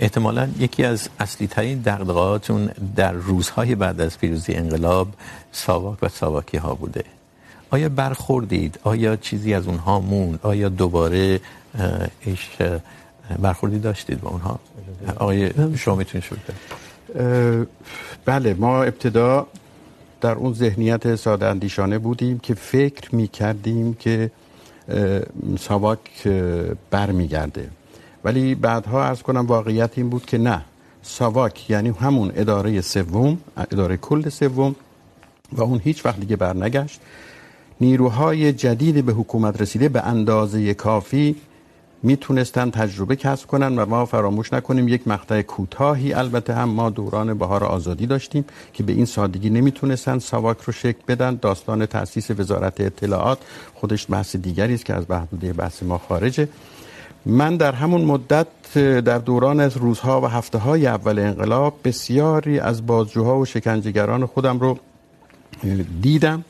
[0.00, 5.08] احتمالاً یکی از اصلی ترین دغدغه‌هاتون در روزهای بعد از پیروزی انقلاب
[5.52, 7.04] ساواک و ساواکی ها بوده.
[7.70, 11.40] آیا برخوردید؟ آیا چیزی از اونها موند؟ آیا دوباره
[12.20, 12.48] ایش
[13.38, 14.58] برخوردی داشتید با اونها؟
[15.16, 17.68] آقای شما میتونید شروع کنید.
[18.24, 19.46] بله ما ابتدا
[20.20, 24.30] در اون ذهنیت ساده اندیشانه بودیم که فکر می کردیم که
[25.58, 26.28] ساواک
[26.90, 27.68] بر می گرده
[28.24, 30.62] ولی بعدها عرض کنم واقعیت این بود که نه.
[31.02, 34.74] ساواک یعنی همون اداره سوم، اداره کل سوم
[35.52, 37.00] و اون هیچ وقت دیگه بر نگشت
[37.80, 41.36] نیروهای جدید به حکومت رسیده به اندازه کافی
[42.06, 47.34] میتونستن تجربه کسب کنن و ما فراموش نکنیم یک مقطع کوتاهی، البته هم ما دوران
[47.34, 51.38] بهار آزادی داشتیم که به این سادگی نمیتونستن ساواک رو شکل بدن.
[51.42, 53.38] داستان تأسیس وزارت اطلاعات
[53.74, 56.48] خودش بحث دیگری است که از محدوده بحث ما خارجه.
[57.26, 58.78] من در همون مدت،
[59.10, 64.58] در دوران از روزها و هفته های اول انقلاب، بسیاری از بازجوها و شکنجهگران خودم
[64.58, 64.78] رو
[66.02, 66.44] دیدم.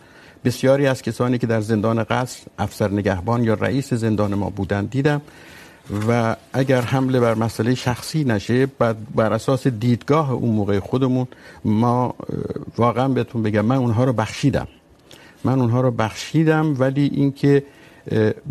[0.47, 5.20] بسیاری از کسانی که در زندان قصر افسر نگهبان یا رئیس زندان ما بودن دیدم
[6.09, 11.26] و اگر حمله بر مسئله شخصی نشه بعد بر اساس دیدگاه اون موقع خودمون
[11.64, 12.14] ما
[12.76, 14.68] واقعا بهتون بگم من اونها رو بخشیدم.
[15.44, 17.62] من اونها رو بخشیدم ولی اینکه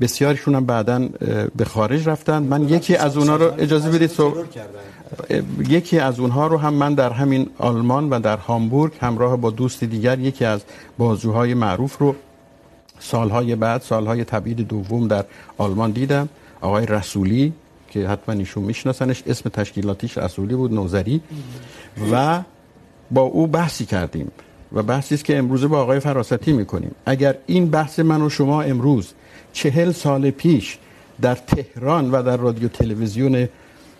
[0.01, 1.09] بسیارشون هم بعدا
[1.55, 2.43] به خارج رفتن.
[2.43, 4.33] من یکی از اونها رو اجازه بدید سو...
[5.59, 9.83] یکی از اونها رو هم من در همین آلمان و در هامبورگ همراه با دوست
[9.83, 10.61] دیگر، یکی از
[10.97, 12.15] بازجوهای معروف رو
[12.99, 15.25] سالهای بعد، سالهای تبعید دوم در
[15.57, 16.29] آلمان دیدم.
[16.61, 17.53] آقای رسولی،
[17.89, 21.21] که حتما ایشون میشناسنش، اسم تشکیلاتیش رسولی بود، نوزری.
[22.11, 22.41] و
[23.11, 24.31] با او بحثی کردیم
[24.73, 26.91] و بحثی است که امروز با آقای فراستی میکنیم.
[27.05, 29.13] اگر این بحث من و شما امروز
[29.53, 30.77] چهل سال پیش
[31.21, 33.47] در تهران و در رادیو تلویزیون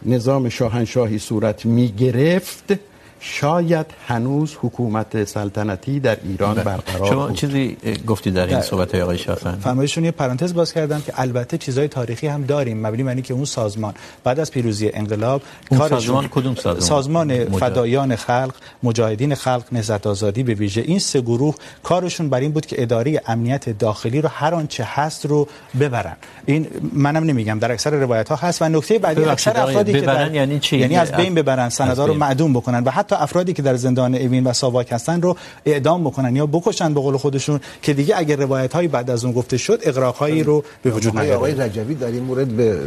[0.04, 2.74] نظام شاهنشاهی صورت می گرفت
[3.20, 7.36] شاید هنوز حکومت سلطنتی در ایران برقرار شما بود.
[7.36, 11.58] چیزی گفتی در این صحبت های آقای شافعی فرمایشون یه پرانتز باز کردم که البته
[11.58, 12.88] چیزای تاریخی هم داریم.
[12.88, 13.94] مبنی بر اینکه اون سازمان
[14.24, 15.42] بعد از پیروزی انقلاب
[15.72, 18.54] اون سازمان کدوم سازمان؟ سازمان فدایان خلق
[18.84, 20.82] مجاهدین خلق نهضت آزادی به ویژه.
[20.82, 25.26] این سه گروه کارشون بر این بود که اداره امنیت داخلی رو هر آنچه هست
[25.26, 25.48] رو
[25.80, 26.16] ببرن.
[26.46, 30.36] این منم نمیگم در اکثر روایت ها هست و نکته بعدی اکثر افرادی که ببرن
[30.36, 33.76] یعنی چی؟ یعنی از بین ببرن سندا رو معدوم بکنن و حتی افرادی که در
[33.76, 38.18] زندان اوین و ساواک هستن رو اعدام بکنن یا بکشن به قول خودشون که دیگه
[38.18, 41.96] اگر روایت های بعد از اون گفته شد اغراقهایی رو به وجود نیاره آقای رجوی
[41.96, 42.80] در این مورد به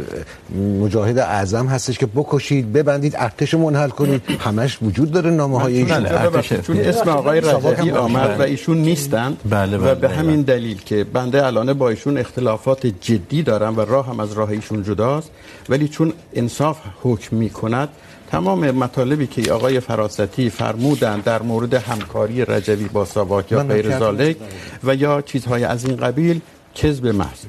[0.81, 4.21] مجاهد اعظم هستش که بکشید ببندید ارتش منحل کنید.
[4.39, 6.05] همش وجود داره نامه های ایشون.
[6.05, 6.53] ارتش.
[6.53, 9.37] چون اسم آقای رجوی آمد و ایشون نیستن.
[9.49, 14.07] بله و به همین دلیل که بنده الان با ایشون اختلافات جدی دارم و راه
[14.07, 15.31] هم از راه ایشون جداست.
[15.69, 17.89] ولی چون انصاف حکم میکند
[18.31, 24.37] تمام مطالبی که آقای فراستی فرمودن در مورد همکاری رجوی با ساواک یا غیر ذالک
[24.83, 26.41] و یا چیزهای از این قبیل
[26.75, 27.45] کذب محض.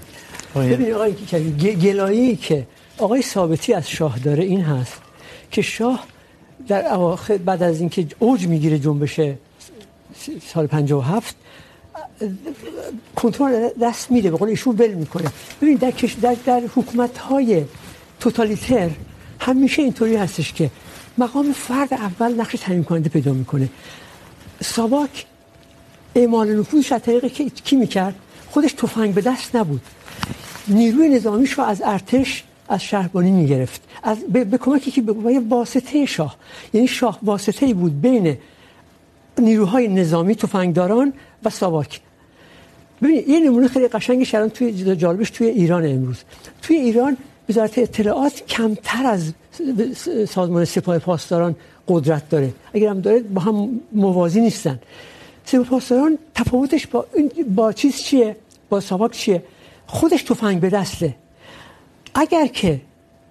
[0.56, 1.14] ببینید آقای
[1.74, 2.66] گلایی که
[2.98, 5.00] آقای ثابتی از شاه داره این هست
[5.50, 6.04] که شاه
[6.68, 9.20] در اواخر بعد از اینکه اوج میگیره جنبش
[10.52, 11.36] سال 57
[13.16, 15.30] کنترل دست میده به قول ایشون ول میکنه.
[15.62, 17.64] ببینید در در, در حکومت های
[18.20, 18.90] توتالیتر
[19.40, 20.70] همیشه اینطوری هستش که
[21.18, 23.68] مقام فرد اول نقش تعیین کننده پیدا میکنه.
[24.62, 25.26] ساواک
[26.14, 27.26] اعمال نفوذش از طریق
[27.64, 28.14] کی میکرد؟
[28.50, 29.80] خودش تفنگ به دست نبود.
[30.68, 33.82] نیروی نظامیش رو از ارتش از شهربانی میگرفت.
[34.02, 36.36] از به, به کمکی که به واسطه شاه.
[36.72, 38.36] یعنی شاه واسطه ای بود بین
[39.38, 41.12] نیروهای نظامی تفنگداران
[41.44, 42.00] و ساواک.
[43.02, 46.16] ببینید یه نمونه خیلی قشنگش الان توی جالبش توی ایران امروز.
[46.62, 47.16] توی ایران
[47.50, 49.32] وزارت اطلاعات کمتر از
[50.28, 51.56] سازمان سپاه پاسداران
[51.88, 52.50] قدرت داره.
[52.74, 54.78] اگر هم داره با هم موازی نیستن.
[55.44, 58.36] سپاه پاسداران تفاوتش با این با چیز چیه؟
[58.68, 59.42] با ساواک چیه؟
[59.86, 61.14] خودش تفنگ به دسته.
[62.14, 62.80] اگر که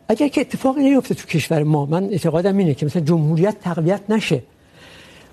[0.09, 4.43] اگر که اتفاقی نیفته تو کشور ما، من اعتقادم اینه که مثلا جمهوریت تقویت نشه.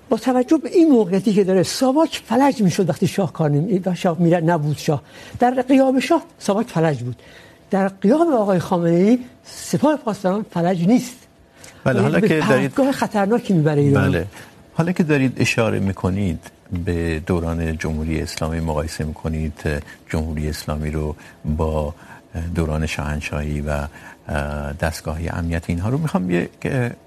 [0.09, 4.19] با توجه به این موقعیتی که داره، ساواک فلج میشد وقتی شاه کار نمی شاه
[4.19, 5.01] میره نبود شاه.
[5.39, 7.15] در قیام شاه ساواک فلج بود.
[7.71, 11.17] در قیام آقای خامنه ای سپاه پاسداران فلج نیست.
[11.83, 14.11] بله حالا که دارید خطرناکی میبره ایران.
[14.11, 14.27] بله.
[14.73, 16.39] حالا که دارید اشاره میکنید
[16.85, 19.61] به دوران جمهوری اسلامی مقایسه میکنید
[20.09, 21.15] جمهوری اسلامی رو
[21.45, 21.93] با
[22.55, 23.87] دوران شاهنشاهی و
[24.81, 26.49] دستگاه امنیت اینها رو میخوام یه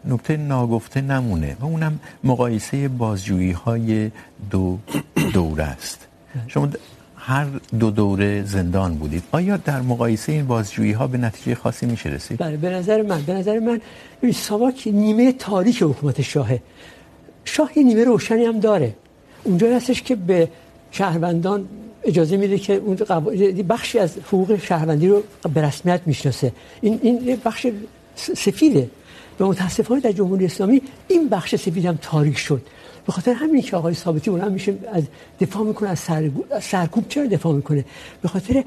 [0.05, 4.11] نکته ناگفته نمونه و اونم مقایسه بازجویی های
[4.51, 4.79] دو
[5.33, 6.07] دوره است.
[6.49, 6.69] شما
[7.31, 7.47] هر
[7.81, 9.23] دو دوره زندان بودید.
[9.33, 13.23] آیا در مقایسه این بازجویی ها به نتیجه خاصی میشه رسید؟ بله، به نظر من،
[13.23, 13.81] به نظر من
[14.35, 16.63] ساواک نیمه تاریک حکومت شاهه.
[17.45, 18.95] شاه یه نیمه روشنی هم داره.
[19.45, 20.49] اونجا هستش که به
[20.91, 21.69] شهروندان
[22.05, 23.23] اجازه میده که اون قب...
[23.69, 25.23] بخشی از حقوق شهروندی رو
[25.55, 26.53] به رسمیت میشناسه.
[26.81, 27.67] این این بخش
[28.15, 28.91] سفیده.
[29.41, 32.63] و متاسفانه در جمهوری اسلامی این بخش سفید هم تاریک شد.
[33.07, 35.05] به خاطر همین که آقای ثابتی اون هم میشه از
[35.41, 35.99] دفاع میکنه از
[36.63, 37.85] سرکوب چرا دفاع میکنه؟
[38.23, 38.65] به خاطر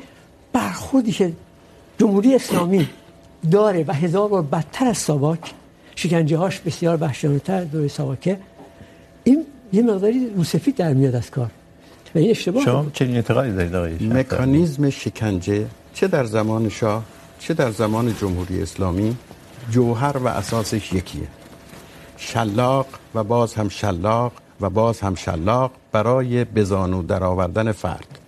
[0.53, 1.33] برخوردی که
[1.99, 2.89] جمهوری اسلامی
[3.51, 5.53] داره و هزار بار بدتر از ساواک
[5.95, 8.39] شکنجه هاش بسیار وحشیانه‌تر دوره ساواکه
[9.23, 11.51] این یه مقداری روسفید در میاد از کار.
[12.15, 17.03] و این اشتباه شما چنین اعتقادی دارید آقای مکانیزم شکنجه چه در زمان شاه
[17.39, 19.17] چه در زمان جمهوری اسلامی
[19.71, 21.27] جوهر و اساسش یکیه.
[22.23, 28.19] شلاق و باز هم شلاق و باز هم شلاق برای بزانو در آوردن فرد.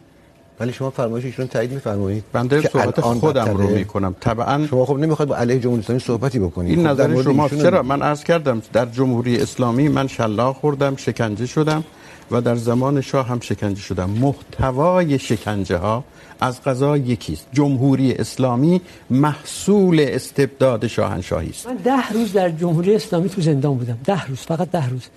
[0.60, 4.16] ولی شما فرمایش ایشون تایید میفرمایید بنده صحبت خودم رو میکنم.
[4.20, 6.78] طبعا شما خب نمیخواید با علیه جمهوری اسلامی صحبتی بکنید.
[6.78, 11.84] این نظر شما چرا؟ من عرض کردم در جمهوری اسلامی من شلاق خوردم شکنجه شدم.
[12.32, 16.04] و در زمان شاه هم شکنجه شدم محتوای شکنجه ها
[16.40, 21.68] از قضا یکیست جمهوری اسلامی محصول استبداد شاهنشاهی است.
[21.68, 23.98] من ده روز در جمهوری اسلامی تو زندان بودم.
[24.06, 25.08] ده روز فقط ده روز.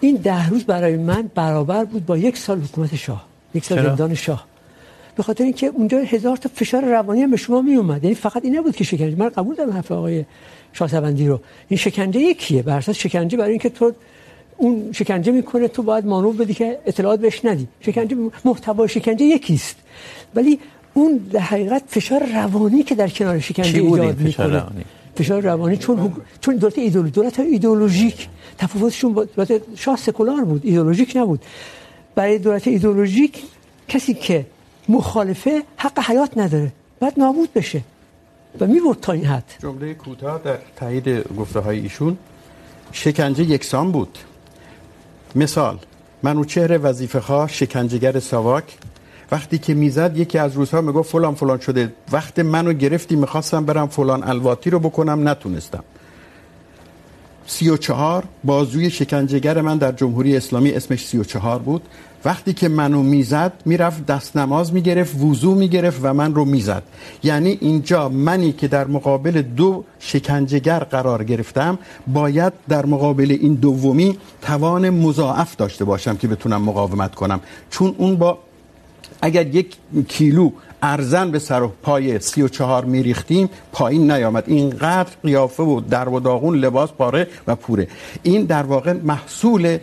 [0.00, 3.24] این ده روز برای من برابر بود با یک سال حکومت شاه.
[3.54, 4.46] یک سال زندان شاه.
[5.16, 8.44] به خاطر اینکه اونجا هزار تا فشار روانی هم به شما می اومد یعنی فقط
[8.44, 9.16] این نبود که شکنجه.
[9.16, 10.24] من قبول دارم حرف آقای
[10.72, 11.40] شاهسوندی رو.
[11.68, 12.62] این شکنجه یکیه.
[12.62, 13.92] بر اساس شکنجه برای اینکه تو
[14.60, 17.68] اون شکنجه میکنه تو باید مانور بدی که اطلاعات بهش ندی.
[17.80, 19.76] شکنجه محتوای شکنجه یکیست.
[20.34, 20.58] ولی
[20.94, 24.62] اون در حقیقت فشار روانی که در کنار شکنجه ایجاد میکنه
[25.16, 26.20] فشار روانی چون حق...
[26.40, 31.40] چون دولت ایدئولوژی دولت ایدئولوژیک تفاوتشون با دولت شاه سکولار بود ایدئولوژیک نبود.
[32.14, 33.42] برای دولت ایدئولوژیک
[33.88, 34.46] کسی که
[34.88, 37.80] مخالفه حق حیات نداره باید نابود بشه.
[38.60, 39.44] و میبرد تا این حد.
[39.62, 41.08] جمله کوتاه در تایید
[41.38, 42.16] گفته های ایشون
[42.92, 44.18] شکنجه یکسان بود.
[45.34, 45.78] مثال
[46.22, 48.78] منوچهر وظیفه خواه، شکنجهگر ساواک
[49.32, 51.92] وقتی که میزد، یکی از روزها میگفت فلان فلان شده.
[52.12, 55.84] وقت منو گرفتی، میخواستم برم فلان الواتی رو بکنم، نتونستم.
[57.46, 61.82] سی و چهار، بازوی شکنجهگر من در جمهوری اسلامی اسمش سی و چهار بود.
[62.24, 66.82] وقتی که منو میزد، میرفت دست نماز میگرفت، وضو میگرفت و من رو میزد.
[67.22, 74.18] یعنی اینجا منی که در مقابل دو شکنجهگر قرار گرفتم، باید در مقابل این دومی
[74.42, 77.40] توان مضاعف داشته باشم که بتونم مقاومت کنم.
[77.70, 78.38] چون اون با
[79.22, 79.76] اگر یک
[80.08, 80.50] کیلو
[80.82, 84.44] ارزن به سر و پای سی و چهار میریختیم، پایین نیامد.
[84.46, 87.88] اینقدر قیافه و در و داغون، لباس پاره و پوره.
[88.22, 89.78] این در واقع محصول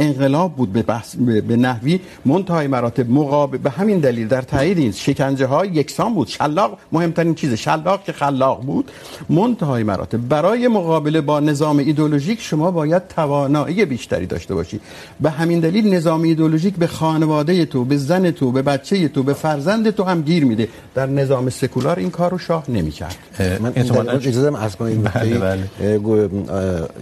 [0.00, 4.92] انقلاب بود به بحث به نحوی منتهای مراتب مقابل به همین دلیل در تایید این
[4.92, 6.28] شکنجه های یکسان بود.
[6.28, 8.90] شلاق مهمترین چیز شلاق که خلاق بود
[9.28, 10.18] منتهای مراتب.
[10.28, 14.80] برای مقابله با نظام ایدئولوژیک شما باید توانایی بیشتری داشته باشی.
[15.20, 19.34] به همین دلیل نظام ایدئولوژیک به خانواده تو به زن تو به بچه تو به
[19.34, 20.68] فرزند تو هم گیر میده.
[20.94, 23.16] در نظام سکولار این کارو شاه نمیکرد.
[23.60, 25.68] من احتمالاً اجازه از کنم بله بله.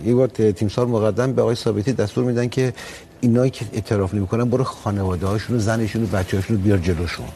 [0.06, 2.72] یه بار تیمسار مقدم به آقای ثابتی دستور میدن که
[3.20, 7.26] اینایی که اعتراف نمیکنن برو خانواده هاشون و زنشون و بچه هاشون رو بیار جلوشون.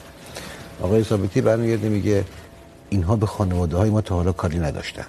[0.83, 2.25] آقای ثابتی برمیگرده میگه
[2.91, 5.07] اینها به خانواده های ما تا حالا کاری نداشتن.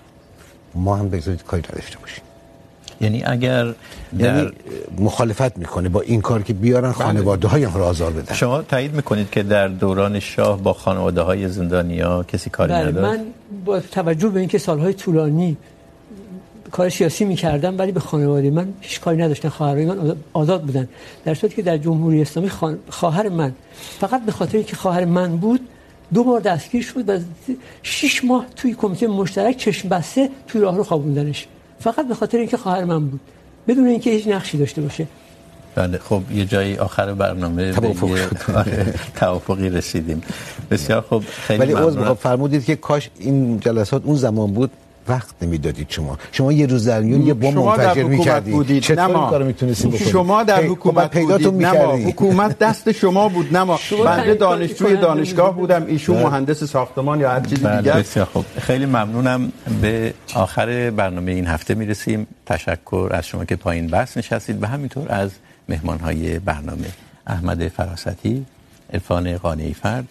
[0.75, 2.23] ما هم بگذارید کاری نداشته باشیم.
[3.01, 3.73] یعنی اگر
[4.19, 4.51] یعنی
[4.99, 8.35] مخالفت میکنه با این کار که بیارن خانواده های هم را آزار بدن.
[8.35, 13.19] شما تایید میکنید که در دوران شاه با خانواده های زندانیا کسی کاری بله نداشت؟
[13.19, 13.25] من
[13.65, 15.57] با توجه به اینکه سالهای طولانی
[16.73, 20.87] کار سیاسی میکردم ولی به خانواده من هیچ کاری نداشتن خواهرای من آزاد بودن.
[21.25, 22.49] در صورتی که در جمهوری اسلامی.
[22.89, 23.51] خواهر من
[23.99, 25.59] فقط به خاطر اینکه خواهر من بود
[26.13, 27.19] دو بار دستگیر شد و
[27.83, 31.47] شش ماه توی کمیته مشترک چشم بسته توی راه رو خوابوندنش.
[31.79, 33.19] فقط به خاطر اینکه خواهر من بود.
[33.67, 35.07] بدون اینکه هیچ نقشی داشته باشه.
[35.75, 38.09] بله خب یه جایی آخر برنامه توافق.
[38.65, 40.21] به توافقی رسیدیم.
[40.71, 44.71] بسیار خوب خیلی ولی عذر میخوام فرمودید که کاش این جلسات اون زمان بود
[45.07, 46.17] وقت نمیدادید شما.
[46.31, 49.19] شما یه روز در میون یه بمب شما در منفجر حکومت میکردید بودید چطور نه
[49.19, 52.91] این کارو میتونستید بکنید؟ شما در خب، حکومت خب، پیداتون بودید نه ما حکومت دست
[52.91, 54.95] شما بود نه ما شما بنده دانشجوی.
[54.95, 57.93] دانشگاه بودم ایشون مهندس ساختمان یا هر چیز دیگر.
[57.93, 58.45] بسیار خوب.
[58.59, 59.51] خیلی ممنونم.
[59.81, 62.27] به آخر برنامه این هفته میرسیم.
[62.45, 65.31] تشکر از شما که پایین بحث نشستید و همینطور از
[65.69, 66.87] مهمانهای برنامه.
[67.27, 68.45] احمد فراستی
[68.93, 70.07] عرفان قانعی فرد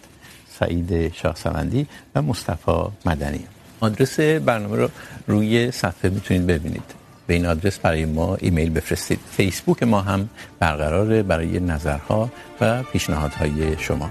[0.59, 3.52] سعید شاهسوندی و مصطفی مدنی.
[3.83, 4.89] آدرس برنامه رو
[5.27, 6.83] روی صفحه میتونید ببینید.
[7.27, 9.19] به این آدرس برای ما ایمیل بفرستید.
[9.31, 10.29] فیسبوک ما هم
[10.59, 12.29] برقراره برای نظرها
[12.61, 14.09] و پیشنهادهای شما.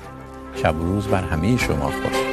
[0.63, 2.32] شب و روز بر همه شما خوش.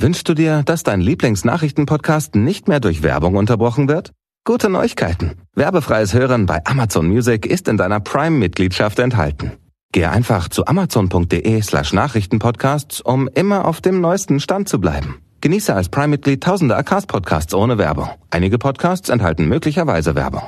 [0.00, 4.12] Wünschst du dir, dass dein Lieblingsnachrichtenpodcast nicht mehr durch Werbung unterbrochen wird?
[4.44, 5.32] Gute Neuigkeiten.
[5.56, 9.54] Werbefreies Hören bei Amazon Music ist in deiner Prime-Mitgliedschaft enthalten.
[9.92, 15.16] Gehe einfach zu amazon.de slash Nachrichtenpodcasts, um immer auf dem neuesten Stand zu bleiben.
[15.40, 18.08] Genieße als Prime-Mitglied tausende Acast-Podcasts ohne Werbung.
[18.30, 20.42] Einige Podcasts enthalten möglicherweise Werbung.